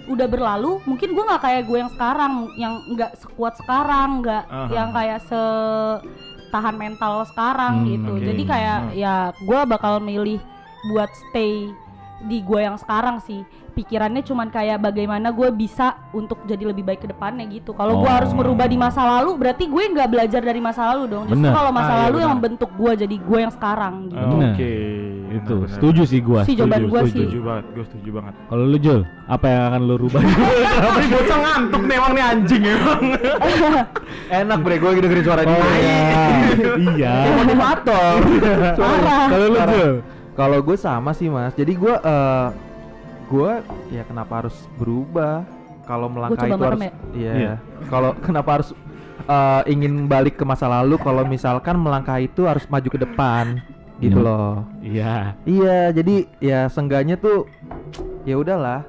[0.05, 4.67] udah berlalu mungkin gue nggak kayak gue yang sekarang yang nggak sekuat sekarang nggak Aha.
[4.69, 5.41] yang kayak se
[6.49, 8.25] tahan mental sekarang Hmm, gitu oke.
[8.25, 8.91] jadi kayak Hmm.
[8.95, 10.41] ya gue bakal milih
[10.89, 11.69] buat stay
[12.21, 13.45] di gue yang sekarang sih
[13.79, 18.05] pikirannya cuman kayak bagaimana gue bisa untuk jadi lebih baik ke depannya gitu kalau gue
[18.05, 18.13] Oh.
[18.13, 21.53] harus merubah di masa lalu berarti gue nggak belajar dari masa lalu dong justru Bener.
[21.53, 22.39] kalau masa Ah, iya, lalu yang bener.
[22.41, 24.51] membentuk gue jadi gue yang sekarang gitu Bener.
[24.51, 24.73] Oke.
[25.29, 25.69] Itu, benar-benar.
[25.71, 26.41] setuju sih gua.
[26.41, 27.05] Si setuju, jawaban setuju.
[27.05, 27.21] sih.
[27.21, 28.33] Setuju banget, gue setuju banget.
[28.43, 30.21] Kalau lu Jul, apa yang akan lu rubah?
[30.25, 33.01] Ini bocah ngantuk nih emang nih anjing emang.
[34.41, 35.61] Enak bre, gue dengerin suara Oh dia.
[35.77, 36.09] iya.
[36.75, 37.13] iya.
[37.37, 38.13] Motivator.
[39.29, 39.93] Kalau lu Jul,
[40.31, 41.53] Kalau gue sama sih mas.
[41.53, 42.47] Jadi gue, eh
[43.29, 43.51] gue
[43.93, 45.45] ya kenapa harus berubah?
[45.85, 46.81] Kalau melangkah itu harus,
[47.13, 47.33] iya.
[47.33, 47.53] Iya.
[47.89, 48.69] Kalau kenapa harus
[49.23, 50.97] eh, ingin balik ke masa lalu?
[50.97, 53.57] Kalau misalkan melangkah itu harus maju ke depan,
[53.99, 54.25] gitu Iya.
[54.25, 54.53] loh.
[54.81, 55.15] iya.
[55.43, 57.45] Iya, jadi ya sengganya tuh
[58.23, 58.85] ya udahlah.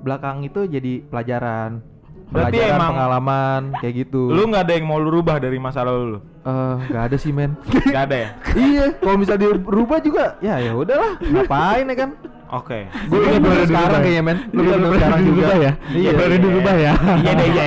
[0.00, 1.84] Belakang itu jadi pelajaran.
[2.30, 4.30] Berarti pelajaran, emang- pengalaman kayak gitu.
[4.30, 6.18] Lu nggak ada yang mau lu rubah dari masa lalu lu?
[6.40, 7.52] Eh, nggak ada sih men.
[7.92, 8.28] Gak ada ya?
[8.56, 12.10] iya, kalau misalnya dirubah juga, ya ya udahlah, ngapain ya kan?
[12.50, 12.78] Oke.
[13.06, 14.36] Gue Iya, belum boleh sekarang kayaknya men.
[14.50, 15.72] Lu Iya, belum boleh sekarang juga ya.
[15.88, 16.42] Iya, boleh iya.
[16.42, 16.92] dirubah ya.
[17.16, 17.64] Iya deh ya.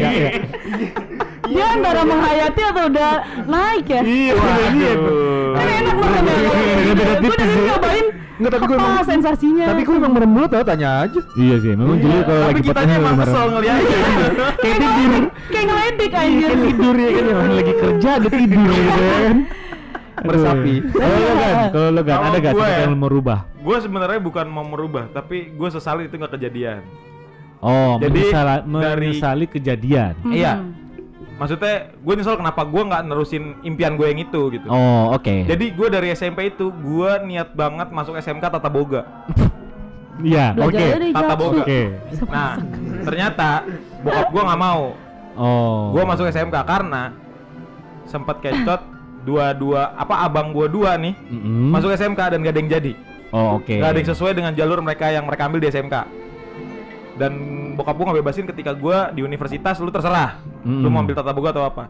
[0.00, 0.28] Iya.
[1.42, 3.12] dia antara menghayati atau udah
[3.44, 4.32] naik ya Iya,
[4.70, 4.92] iya.
[5.50, 6.34] kan enak banget ya
[7.18, 7.60] gue udah ya.
[7.66, 8.06] nyobain
[8.38, 11.20] Nggak, tapi gue emang- sensasinya Tapi gue emang merem dulu tau, tanya aja.
[11.34, 13.98] Iya sih, memang Juli kalau Tapi lagi potongnya emang kesel ngeliatnya.
[14.56, 19.36] kayak tidur kayak ngeledek anjir Kan tidur ya kan lagi kerja ada tidur gitu kan.
[20.28, 20.74] Meresapi.
[20.90, 22.80] Kalau lo kan, kalau lo kan ada gak gue sesuatu ya.
[22.84, 23.38] yang mau merubah?
[23.60, 26.82] Gue sebenarnya bukan mau merubah, tapi gue sesali itu nggak kejadian.
[27.60, 30.14] Oh, Jadi, menyesala- dari- menyesali kejadian.
[30.24, 30.32] Hmm.
[30.32, 30.54] Iya.
[31.36, 34.68] Maksudnya gue nyesel kenapa gue nggak nerusin impian gue yang itu gitu.
[34.68, 35.48] Oh, oke.
[35.48, 39.04] Jadi gue dari SMP itu gue niat banget masuk SMK Tata Boga.
[40.20, 40.76] Iya, oke.
[40.76, 41.32] deh Tata.
[41.32, 41.64] Boga.
[41.64, 41.82] Oke.
[42.28, 42.60] Nah,
[43.08, 43.64] ternyata
[44.04, 44.82] bokap gue nggak mau.
[45.32, 45.96] Oh.
[45.96, 47.16] Gue masuk SMK karena
[48.04, 48.84] sempat kecot
[49.20, 51.70] dua-dua apa abang gue dua nih Mm-mm.
[51.70, 52.92] masuk SMK dan gak ada yang jadi.
[53.30, 53.70] Oh, oke.
[53.70, 55.94] Gak ada yang sesuai dengan jalur mereka yang mereka ambil di SMK.
[57.14, 57.32] Dan
[57.74, 60.40] bokap gue ngebebasin ketika gue di universitas lu terserah.
[60.60, 60.90] Lu Mm.
[60.90, 61.84] mau ambil tata boga atau apa.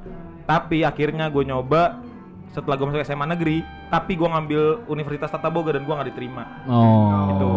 [0.45, 2.03] Tapi akhirnya gue nyoba
[2.51, 6.45] setelah gue masuk SMA negeri, tapi gue ngambil universitas tata boga dan gue nggak diterima.
[6.67, 7.31] Oh.
[7.31, 7.51] Itu.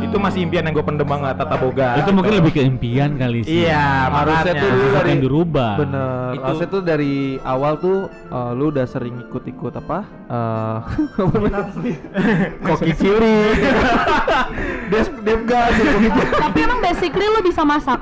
[0.00, 3.44] itu masih impian yang gue pendem banget tata boga Itu mungkin lebih ke impian kali
[3.44, 3.62] sih.
[3.62, 5.72] iya Harusnya tuh dulu dari yang dirubah.
[5.78, 6.28] Bener.
[6.34, 9.98] Itu- Harusnya tuh dari awal tuh eh, lu udah sering ikut-ikut apa?
[10.26, 10.78] Eh
[12.66, 13.54] koki cilik.
[14.90, 15.74] Des Devgas
[16.40, 18.00] Tapi emang basically lu bisa masak.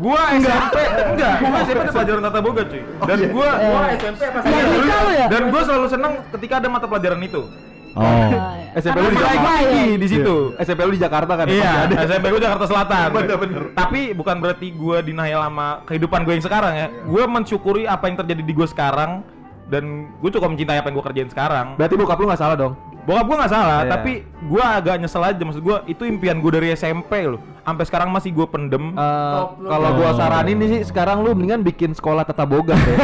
[0.00, 0.76] Gua SMP
[1.12, 5.42] enggak gua SMP ada pelajaran tata boga cuy dan gua gua SMP pas Ya, dan
[5.52, 7.42] gua selalu senang ketika ada mata pelajaran itu
[7.90, 8.30] Oh.
[8.78, 9.98] SMP lu di Jakarta ya.
[9.98, 11.46] di situ SMP lu di Jakarta kan?
[11.50, 11.90] Iya.
[12.06, 13.06] SMP gue Jakarta Selatan.
[13.10, 13.62] Bener, bener.
[13.74, 16.86] Tapi bukan berarti gue denial sama kehidupan gue yang sekarang ya.
[17.02, 19.26] Gue mensyukuri apa yang terjadi di gue sekarang
[19.66, 21.74] dan gue cukup mencintai apa yang gue kerjain sekarang.
[21.74, 22.78] Berarti bokap lu nggak salah dong.
[23.10, 23.90] Bokap gue nggak salah, Iya.
[23.90, 25.42] tapi gue agak nyesel aja.
[25.42, 27.42] Maksud gue itu impian gue dari SMP loh.
[27.60, 28.94] Sampai sekarang masih gue pendem.
[28.94, 32.96] Eh, kalau gua saranin nih sih sekarang lu mendingan bikin sekolah tata boga deh.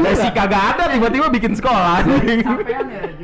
[0.00, 2.02] Ya sih kagak ada tiba-tiba bikin sekolah.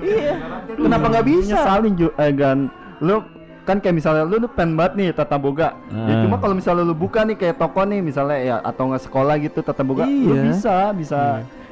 [0.00, 0.34] Iya.
[0.72, 1.54] Kenapa nggak bisa?
[1.56, 2.58] Nyesalin Ju, eh Gan.
[3.00, 3.22] Lu
[3.60, 5.74] kan kayak misalnya lu, lu pengen banget nih tata boga.
[5.88, 6.22] Ya Ah.
[6.22, 9.60] cuma kalau misalnya lu buka nih kayak toko nih misalnya ya atau nggak sekolah gitu
[9.60, 10.42] tata boga, lu Iya.
[10.48, 11.20] bisa bisa.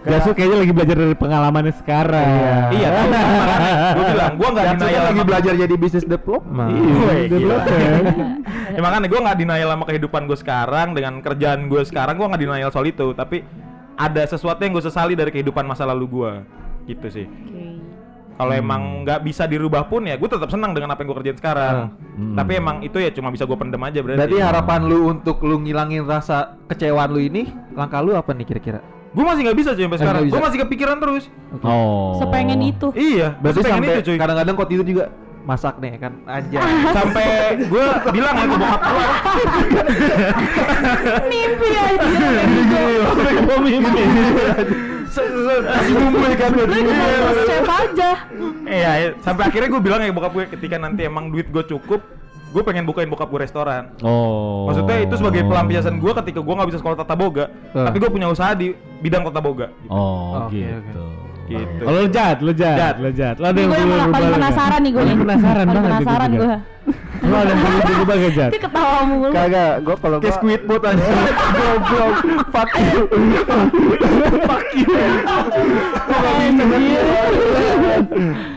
[0.09, 2.73] Jasu kayaknya lagi belajar dari pengalamannya sekarang.
[2.73, 6.73] iya, tuh, makanya gue bilang gue nggak denial lagi belajar jadi bisnis development.
[7.29, 7.57] Iya,
[8.77, 12.41] ya makanya gue nggak denial sama kehidupan gue sekarang dengan kerjaan gue sekarang gue nggak
[12.41, 13.13] denial soal itu.
[13.13, 13.45] Tapi
[13.99, 16.33] ada sesuatu yang gue sesali dari kehidupan masa lalu gue
[16.89, 17.27] gitu sih.
[18.39, 21.39] Kalau emang nggak bisa dirubah pun ya gue tetap senang dengan apa yang gue kerjain
[21.39, 21.77] sekarang.
[22.19, 22.35] Hmm.
[22.35, 24.19] tapi emang itu ya cuma bisa gue pendem aja berarti.
[24.19, 27.47] Berarti harapan lu untuk lu ngilangin rasa kecewaan lu ini,
[27.79, 28.83] langkah lu apa nih kira-kira?
[29.09, 31.25] Gue masih nggak bisa cuy sampai sekarang gue masih kepikiran terus
[31.65, 32.21] Oh.
[32.21, 32.89] Sepengen itu.
[32.93, 35.05] iya Berarti sampai itu cuy kadang-kadang kok tidur juga
[35.43, 36.59] masak nih kan aja.
[36.99, 37.27] sampai
[37.59, 39.05] gue bilang ya ke bokap gue
[41.33, 42.09] Mimpi aja.
[42.45, 42.83] Mimpi.
[45.89, 46.51] bumbu ya kan
[47.69, 48.11] aja?
[48.69, 49.11] Iya, iya.
[49.19, 52.05] sampai akhirnya gue bilang ya ke bokap gue ketika nanti emang duit gue cukup,
[52.49, 53.93] gue pengen bukain bokap gue restoran.
[54.01, 54.65] Oh.
[54.67, 57.85] Maksudnya itu sebagai pelampiasan gue ketika gue nggak bisa sekolah tata boga, Eh.
[57.85, 59.69] tapi gue punya usaha di bidang tata boga.
[59.87, 61.05] Oh, gitu.
[61.47, 61.81] Gitu.
[61.81, 62.95] Kalau lu jat, lu jat, Jat.
[62.99, 63.37] lu jat.
[63.37, 65.17] Lo ada Ini yang gue yang perlu malah paling penasaran nih gue nih.
[65.19, 66.55] penasaran banget penasaran gue.
[67.21, 68.51] Lo ada yang perlu dirubah gak, Jat?
[68.51, 69.29] Dia ketawa mulu.
[69.31, 71.05] Kagak, gua kalau Kayak Squidward aja.
[71.51, 72.15] goblok,
[72.49, 73.03] fuck you.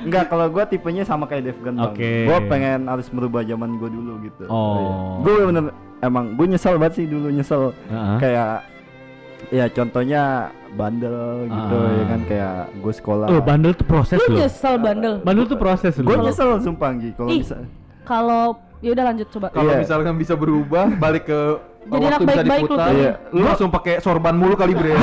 [0.01, 1.91] Enggak, kalau gua tipenya sama kayak Devgan bang.
[1.91, 2.11] Oke.
[2.25, 4.43] Gua pengen harus merubah zaman gua dulu gitu.
[4.47, 5.21] Oh.
[5.21, 5.63] Gue bener
[5.99, 7.71] emang gue nyesel banget sih dulu nyesel.
[8.17, 8.65] Kayak
[9.49, 10.23] ya contohnya
[10.71, 11.91] bandel gitu Ah.
[11.91, 13.27] ya kan kayak gue sekolah.
[13.27, 14.37] Oh, bandel tuh proses Lu loh.
[14.39, 15.13] nyesel bandel.
[15.19, 16.23] Bandel tuh proses Gue loh.
[16.23, 17.57] nyesel sumpah Gi kalau bisa.
[18.03, 19.47] Kalau ya udah lanjut coba.
[19.53, 19.79] Kalau Iya.
[19.81, 21.39] misalkan bisa berubah, balik ke
[21.81, 22.93] Jadi waktu anak bisa baik-baik lu tuh.
[22.93, 23.11] Iya.
[23.33, 24.93] lu langsung pakai sorban mulu kali bre.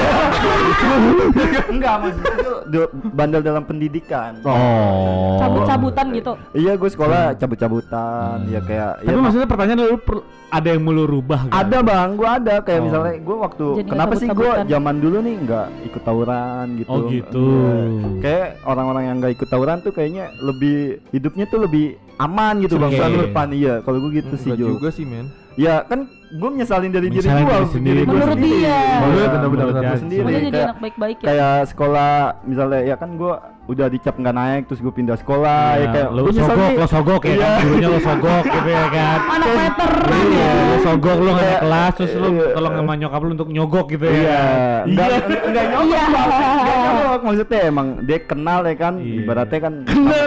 [1.69, 4.39] Enggak maksudnya itu bandel dalam pendidikan.
[4.47, 5.37] Oh.
[5.39, 6.33] Cabut-cabutan gitu.
[6.55, 10.97] Iya gue sekolah cabut-cabutan ya kayak Tapi ya, maksudnya pertanyaan lu per- ada yang mau
[10.97, 11.53] lu rubah kan?
[11.53, 12.85] ada bang, gue ada kayak Oh.
[12.89, 16.89] misalnya gue waktu Jadi kenapa sih gue zaman dulu nih nggak ikut tawuran gitu.
[16.89, 17.47] Oh, gitu.
[17.53, 18.21] Iya.
[18.25, 21.87] Kayak orang-orang yang nggak ikut tawuran tuh kayaknya lebih hidupnya tuh lebih
[22.17, 22.97] aman gitu bang.
[22.97, 23.75] Soalnya depan iya.
[23.85, 25.29] Kalau gue gitu sih juga sih men.
[25.59, 28.01] Ya kan gue menyesalin dari diri gue diri sendiri.
[28.03, 28.53] gua Menurut sendiri.
[28.55, 28.69] dia.
[28.69, 29.97] Iya, Menurut- benar-benar gua dia.
[29.97, 30.25] sendiri.
[30.29, 31.27] Jadi Kayak- anak baik-baik ya.
[31.27, 32.13] kayak sekolah
[32.43, 36.09] misalnya ya kan gua udah dicap nggak naik terus gue pindah sekolah ya, Iya, kayak
[36.09, 37.61] lu gua nyesel sogok, lo sogok ya kan, Iya.
[37.61, 39.19] gurunya lo sogok gitu ya kan.
[39.29, 40.53] Anak veteran Iya, ya.
[40.65, 42.47] lu sogok lu nggak naik Kayak- kelas terus iya.
[42.51, 44.13] tolong sama nyokap lu untuk nyogok gitu ya.
[44.15, 44.85] Iya, kan?
[44.87, 45.09] enggak
[45.45, 46.83] enggak nyogok, Iya.
[46.89, 49.15] Nyogok maksudnya emang dia kenal ya kan, Iya.
[49.19, 50.25] ibaratnya kan Kenal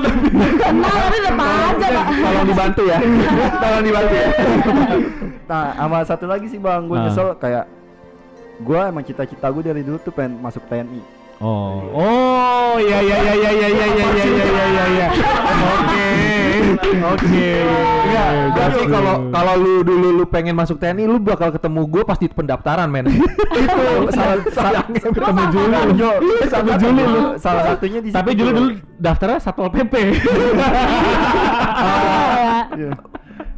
[1.02, 2.06] tapi tetap aja pak.
[2.14, 2.98] Tolong dibantu ya.
[3.62, 4.28] Tolong dibantu ya.
[5.44, 7.04] Nah, sama satu lagi sih Bang, gue Ah.
[7.04, 7.68] nyesel kayak
[8.60, 11.20] gua emang cita-cita gue dari dulu tuh pengen masuk TNI.
[11.42, 15.08] Oh, oh, iya iya iya iya iya iya iya iya iya iya iya iya.
[15.74, 16.06] Oke,
[17.02, 17.50] oke.
[18.06, 22.30] Enggak, berarti kalau kalau lu dulu lu pengen masuk TNI, lu bakal ketemu gue pasti
[22.30, 23.10] di pendaftaran men.
[23.10, 23.82] Itu
[24.14, 25.94] salah Sayangnya ketemu Juli lu.
[26.78, 27.22] Juli lu.
[27.42, 28.46] Salah satunya di Tapi Bang.
[28.46, 28.62] dulu
[29.02, 29.94] daftarnya satpol pp.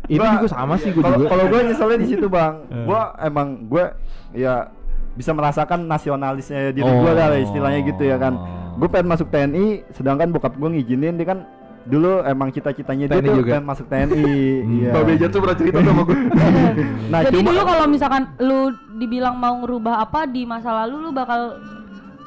[0.05, 1.29] Itu Gua- juga sama sih gue Kalau juga.
[1.29, 2.83] kalau gue nyeselnya di situ bang, Eh.
[2.83, 3.85] gue emang gue
[4.33, 4.67] ya
[5.13, 7.01] bisa merasakan nasionalisnya diri Oh.
[7.01, 8.33] gue lah istilahnya gitu ya kan.
[8.73, 11.39] Gue pengen masuk TNI, sedangkan bokap gue ngizinin dia kan
[11.83, 13.51] dulu emang cita-citanya dia tuh juga.
[13.53, 14.23] pengen masuk TNI.
[14.75, 14.91] iya.
[14.91, 16.17] Mbak Beja tuh pernah cerita sama gue.
[17.11, 18.59] Nah Jadi cuma dulu kalau misalkan lu
[18.95, 21.61] dibilang mau ngerubah apa di masa lalu lu bakal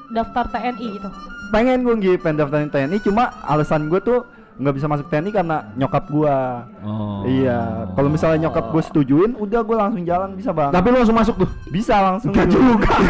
[0.09, 1.09] daftar TNI gitu.
[1.49, 4.23] pengen gue nggih pengen daftarin TNI, cuma alasan gue tuh
[4.57, 6.37] nggak bisa masuk TNI karena nyokap gue.
[6.81, 7.21] Oh.
[7.29, 10.73] Iya, kalau misalnya nyokap gue setujuin, udah gue langsung jalan bisa bang.
[10.73, 11.51] Tapi lu langsung masuk tuh.
[11.69, 12.33] bisa langsung.
[12.33, 12.49] Dulu.
[12.49, 12.95] juga.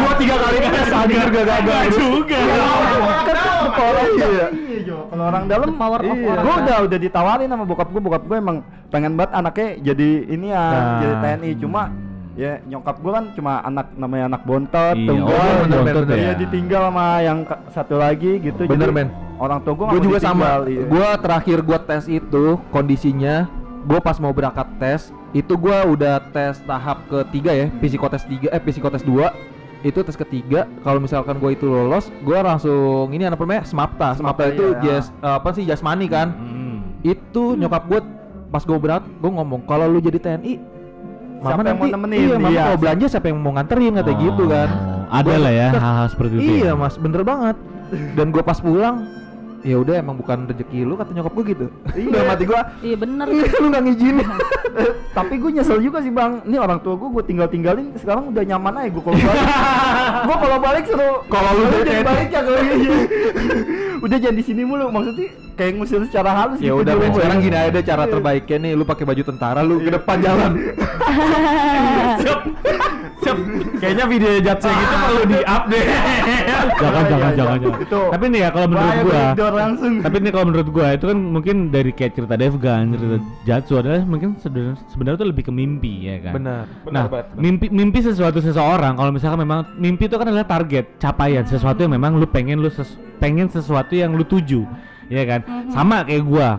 [0.00, 1.84] Gua tiga kali kan sadar gak gagal.
[1.94, 2.38] juga.
[3.24, 3.36] Kan
[3.80, 4.46] orang iya.
[5.10, 6.28] kalau orang dalam Power of iya.
[6.28, 6.44] orang.
[6.44, 8.56] Gue udah udah ditawarin sama bokap gue, bokap gue emang
[8.90, 10.98] pengen banget anaknya jadi ini ya, Nah.
[11.00, 11.50] jadi TNI.
[11.60, 11.82] Cuma
[12.34, 16.16] ya nyokap gue kan cuma anak namanya anak bontot, Iya, tunggal, oh, bener, bontot bener,
[16.16, 16.22] ya.
[16.22, 17.38] Dia ditinggal sama yang
[17.68, 18.60] satu lagi gitu.
[18.64, 19.08] Bener, men.
[19.36, 20.84] Orang tua gue gue juga sama Iya.
[20.84, 23.48] gue terakhir gue tes itu kondisinya
[23.80, 25.00] gue pas mau berangkat tes
[25.32, 29.32] itu gue udah tes tahap ketiga ya psikotes tiga eh psikotes dua
[29.80, 34.44] itu tes ketiga kalau misalkan gue itu lolos gue langsung ini apa namanya smapta smapta
[34.44, 35.00] Smapta, itu iya.
[35.00, 36.84] jas apa sih jasmani kan Hmm.
[37.00, 38.00] itu nyokap gue
[38.52, 40.60] pas gue berangkat gue ngomong kalau lu jadi TNI
[41.42, 42.18] Siapa yang mau nemenin?
[42.20, 42.62] iya mama Iya.
[42.62, 46.06] kalau belanja siapa yang mau nganterin katanya gitu kan Oh, Ada Gua- lah ya hal-hal
[46.08, 46.52] seperti itu.
[46.54, 46.72] Iya ya.
[46.76, 47.56] mas, bener banget.
[48.14, 48.96] Dan gue pas pulang,
[49.60, 51.66] ya udah emang bukan rezeki lu kata nyokap gue gitu.
[51.92, 52.10] Iya.
[52.16, 53.26] Dalam hati gue, Iya bener.
[53.32, 54.28] lu nggak ngizinin.
[55.18, 56.40] Tapi gue nyesel juga sih bang.
[56.48, 57.92] Ini orang tua gue gue tinggal tinggalin.
[57.96, 59.46] Sekarang udah nyaman aja gue kalau balik.
[60.28, 61.10] gue kalau balik seru.
[61.28, 62.92] Kalau lu Udah jadi jadi balik ya kalau gitu.
[64.00, 64.86] udah jangan di sini mulu.
[64.88, 65.26] Maksudnya
[65.60, 66.58] kayak ngusir secara halus.
[66.58, 69.60] ya gitu udah, dulu, men, sekarang gini aja cara terbaiknya nih, lu pakai baju tentara,
[69.60, 70.52] lu ke depan jalan.
[73.80, 75.82] Kayaknya video jatnya gitu perlu di-up deh.
[76.80, 77.80] Jangan, jangan, jangan, jangan.
[77.80, 79.22] Itu Tapi nih ya kalau menurut gua,
[80.00, 84.00] tapi nih kalau menurut gua itu kan mungkin dari kayak cerita Devgan, cerita Jatsu adalah
[84.02, 86.34] mungkin sebenarnya sebenarnya itu lebih ke mimpi ya kan.
[86.40, 86.62] Benar.
[86.88, 87.04] Nah,
[87.36, 91.92] mimpi mimpi sesuatu seseorang kalau misalkan memang mimpi itu kan adalah target, capaian, sesuatu yang
[91.92, 94.64] memang lu pengen lu ses- pengen sesuatu yang lu tuju,
[95.08, 95.40] ya kan?
[95.68, 96.56] Sama kayak gua.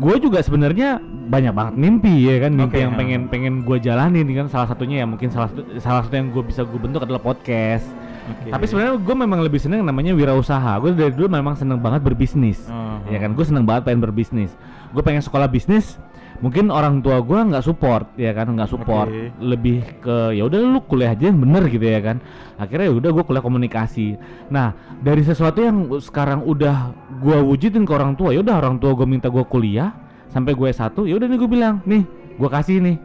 [0.00, 4.24] Gua juga sebenarnya banyak banget mimpi ya kan, mimpi Oke, yang pengen pengen gua jalanin
[4.32, 7.20] kan salah satunya ya mungkin salah satu salah satu yang gua bisa gua bentuk adalah
[7.20, 7.84] podcast.
[8.30, 10.78] Tapi sebenarnya gue memang lebih seneng namanya wirausaha.
[10.78, 12.62] Gue dari dulu memang seneng banget berbisnis.
[12.68, 13.10] Mhm.
[13.10, 14.54] Ya kan, gue seneng banget pengen berbisnis.
[14.94, 15.98] Gue pengen sekolah bisnis.
[16.40, 19.12] Mungkin orang tua gue nggak support, ya kan, nggak support.
[19.12, 19.28] Oke.
[19.44, 22.16] Lebih ke ya udah lu kuliah aja yang bener gitu ya kan.
[22.56, 24.16] Akhirnya ya udah gue kuliah komunikasi.
[24.48, 24.72] Nah
[25.04, 29.04] dari sesuatu yang sekarang udah gue wujudin ke orang tua, ya udah orang tua gue
[29.04, 29.92] minta gue kuliah
[30.32, 32.02] sampai gue S1, ya udah nih gue bilang, nih
[32.40, 32.96] gue kasih nih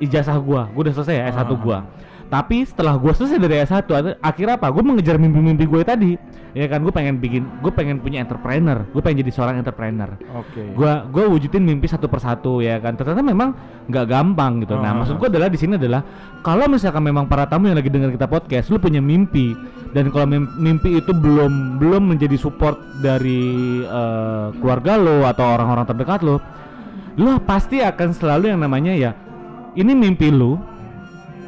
[0.00, 1.58] ijazah gue, gue udah selesai ya S1 Ah.
[1.58, 1.78] gue.
[2.26, 4.66] Tapi setelah gue selesai dari S1 ada- akhirnya apa?
[4.68, 6.12] Gue mengejar mimpi-mimpi gue tadi.
[6.56, 10.16] Ya kan gue pengen bikin, gue pengen punya entrepreneur, gue pengen jadi seorang entrepreneur.
[10.34, 10.72] Oke.
[10.72, 12.96] Gua gua wujudin mimpi satu persatu ya kan.
[12.96, 13.52] Ternyata memang
[13.86, 14.72] nggak gampang gitu.
[14.74, 14.96] Nah, Ah.
[14.96, 16.00] maksud gua adalah di sini adalah
[16.40, 19.52] kalau misalkan memang para tamu yang lagi dengar kita podcast, lu punya mimpi
[19.92, 23.44] dan kalau mim- mimpi itu belum belum menjadi support dari
[23.82, 26.40] eh, keluarga lo atau orang-orang terdekat lo,
[27.14, 29.12] lu pasti akan selalu yang namanya ya
[29.74, 30.56] ini mimpi lu.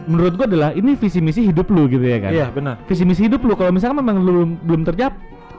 [0.08, 2.32] Menurut gua adalah ini visi misi hidup lu gitu ya kan?
[2.32, 2.80] Iya, benar.
[2.88, 5.12] visi misi hidup lu kalau misalkan memang lu belum terjap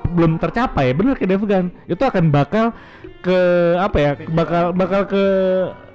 [0.10, 2.74] belum tercapai bener kayak Devgan itu akan bakal
[3.22, 3.38] ke
[3.78, 5.24] apa ya bakal bakal ke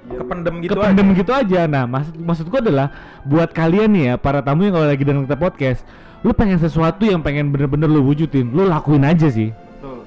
[0.05, 1.17] Kependem gitu kependem aja.
[1.17, 1.61] gitu aja.
[1.65, 2.87] Nah maksud maksud gua adalah
[3.25, 5.81] buat kalian nih ya para tamu yang kalau lagi dengar kita podcast
[6.21, 9.49] lu pengen sesuatu yang pengen bener-bener lu wujudin lu lakuin aja sih.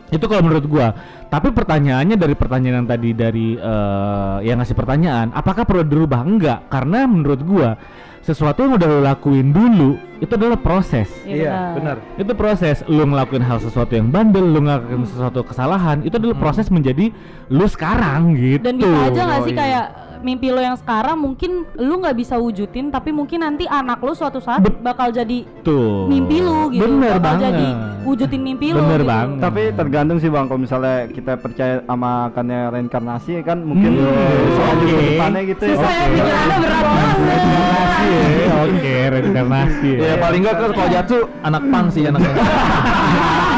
[0.09, 0.95] Itu kalau menurut gua.
[1.29, 6.23] Tapi pertanyaannya dari pertanyaan yang tadi dari eh, yang ngasih pertanyaan apakah perlu dirubah?
[6.25, 6.71] Enggak.
[6.71, 7.75] Karena menurut gua
[8.23, 11.07] sesuatu yang udah lo lakuin dulu itu adalah proses.
[11.23, 11.97] Iya, benar.
[12.19, 12.83] itu proses.
[12.91, 17.15] Lu ngelakuin hal sesuatu yang bandel lu ngelakuin sesuatu kesalahan itu adalah proses menjadi
[17.49, 18.63] lu sekarang gitu.
[18.67, 19.61] Dan bisa aja nggak sih Yoi.
[19.61, 19.87] kayak
[20.21, 24.39] mimpi lo yang sekarang mungkin lu nggak bisa wujudin tapi mungkin nanti anak lu suatu
[24.39, 27.67] saat Bet- bakal jadi tuh mimpi lu gitu bener bakal banget jadi
[28.01, 29.07] wujudin mimpi lu Bener gitu.
[29.07, 29.41] banget.
[29.41, 34.73] Tapi tergantung sih bang, kalau misalnya kita percaya sama karena reinkarnasi kan mungkin Hmm, soal
[34.73, 34.83] oke.
[34.83, 35.71] juga depannya gitu ya.
[35.71, 36.15] Susah ya Oke.
[36.15, 41.87] pikirannya berat banget Reinkarnasi ya, oke reinkarnasi Ya paling enggak kan kalau Jatsu anak pang
[41.89, 42.33] sih anaknya.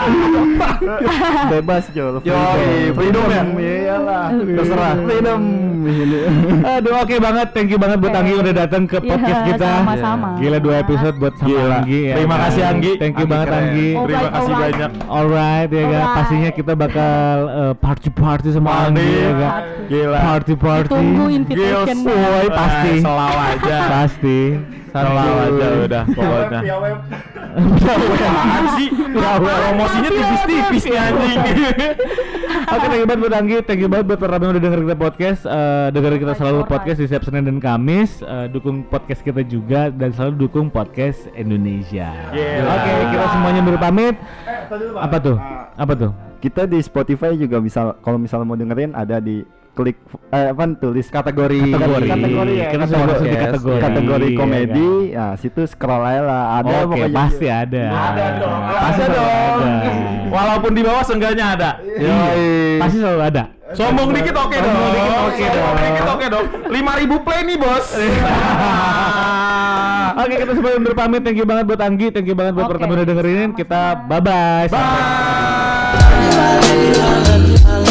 [1.52, 2.20] Bebas Jo.
[2.22, 3.42] Yoi, freedom ya?
[3.44, 4.26] Iyalah.
[4.34, 4.94] Terserah.
[5.04, 5.40] Freedom.
[6.60, 8.20] Aduh oke banget, thank you banget buat Oke.
[8.20, 9.70] Anggi udah datang ke Iya, podcast kita.
[9.80, 10.28] sama-sama.
[10.36, 11.76] Gila dua episode buat sama Gila.
[11.80, 12.14] Anggi ya.
[12.20, 12.42] Terima kan?
[12.44, 12.92] kasih, Anggi.
[13.00, 13.60] Thank you Anggi banget keren.
[13.64, 13.88] Anggi.
[13.96, 14.90] Terima kasih banyak.
[15.08, 17.34] Alright ya kan, pastinya kita bakal
[17.80, 19.52] party party sama Anggi ya kan.
[19.88, 20.18] Gila.
[20.20, 20.90] Party party.
[20.92, 22.90] Tunggu invitation Woi pasti.
[22.90, 23.76] Eh, selaw aja.
[23.88, 24.40] Pasti.
[24.90, 26.60] Selaw aja udah pokoknya.
[27.50, 28.88] Apaan sih?
[28.94, 31.38] Promosinya tipis-tipis nih anjing.
[32.70, 34.98] Oke, thank you banget buat Anggi, thank you banget buat para yang udah denger kita
[34.98, 39.42] podcast, eh dengerin kita selalu podcast di setiap Senin dan Kamis, eh, dukung podcast kita
[39.42, 42.14] juga dan selalu dukung podcast Indonesia.
[42.30, 42.70] Gila.
[42.70, 44.14] Oke, kita semuanya berpamit.
[44.94, 45.36] Apa tuh?
[45.74, 46.12] Apa tuh?
[46.38, 49.96] Kita di Spotify juga bisa kalau misalnya mau dengerin ada di klik
[50.28, 52.06] eh apa tulis Kategori Kategori.
[52.06, 53.44] kategori ya kategori, masuk di Yes.
[53.46, 53.80] kategori.
[53.80, 57.14] kategori Iya, komedi ya situ scroll aja lah ada Oke, pokoknya.
[57.14, 57.84] pasti ada.
[57.88, 58.60] Ada dong.
[58.68, 59.62] Pasti Ada dong.
[59.62, 59.90] ada.
[60.28, 61.70] Walaupun di bawah seenggaknya ada.
[61.80, 62.78] Yoi.
[62.78, 63.42] Pasti selalu ada.
[63.70, 64.66] Sombong dikit oke dong.
[64.68, 65.78] Sombong dikit oke Sombong dong.
[65.80, 66.46] dikit oke dong.
[66.68, 67.86] 5000 play nih, Bos.
[70.20, 71.22] Oke, kita semua undur pamit.
[71.22, 72.76] Thank you banget buat Anggi, thank you banget buat Oke.
[72.76, 73.56] pertama udah dengerin.
[73.56, 74.68] Kita bye bye.
[74.68, 74.80] Bye.
[77.62, 77.88] I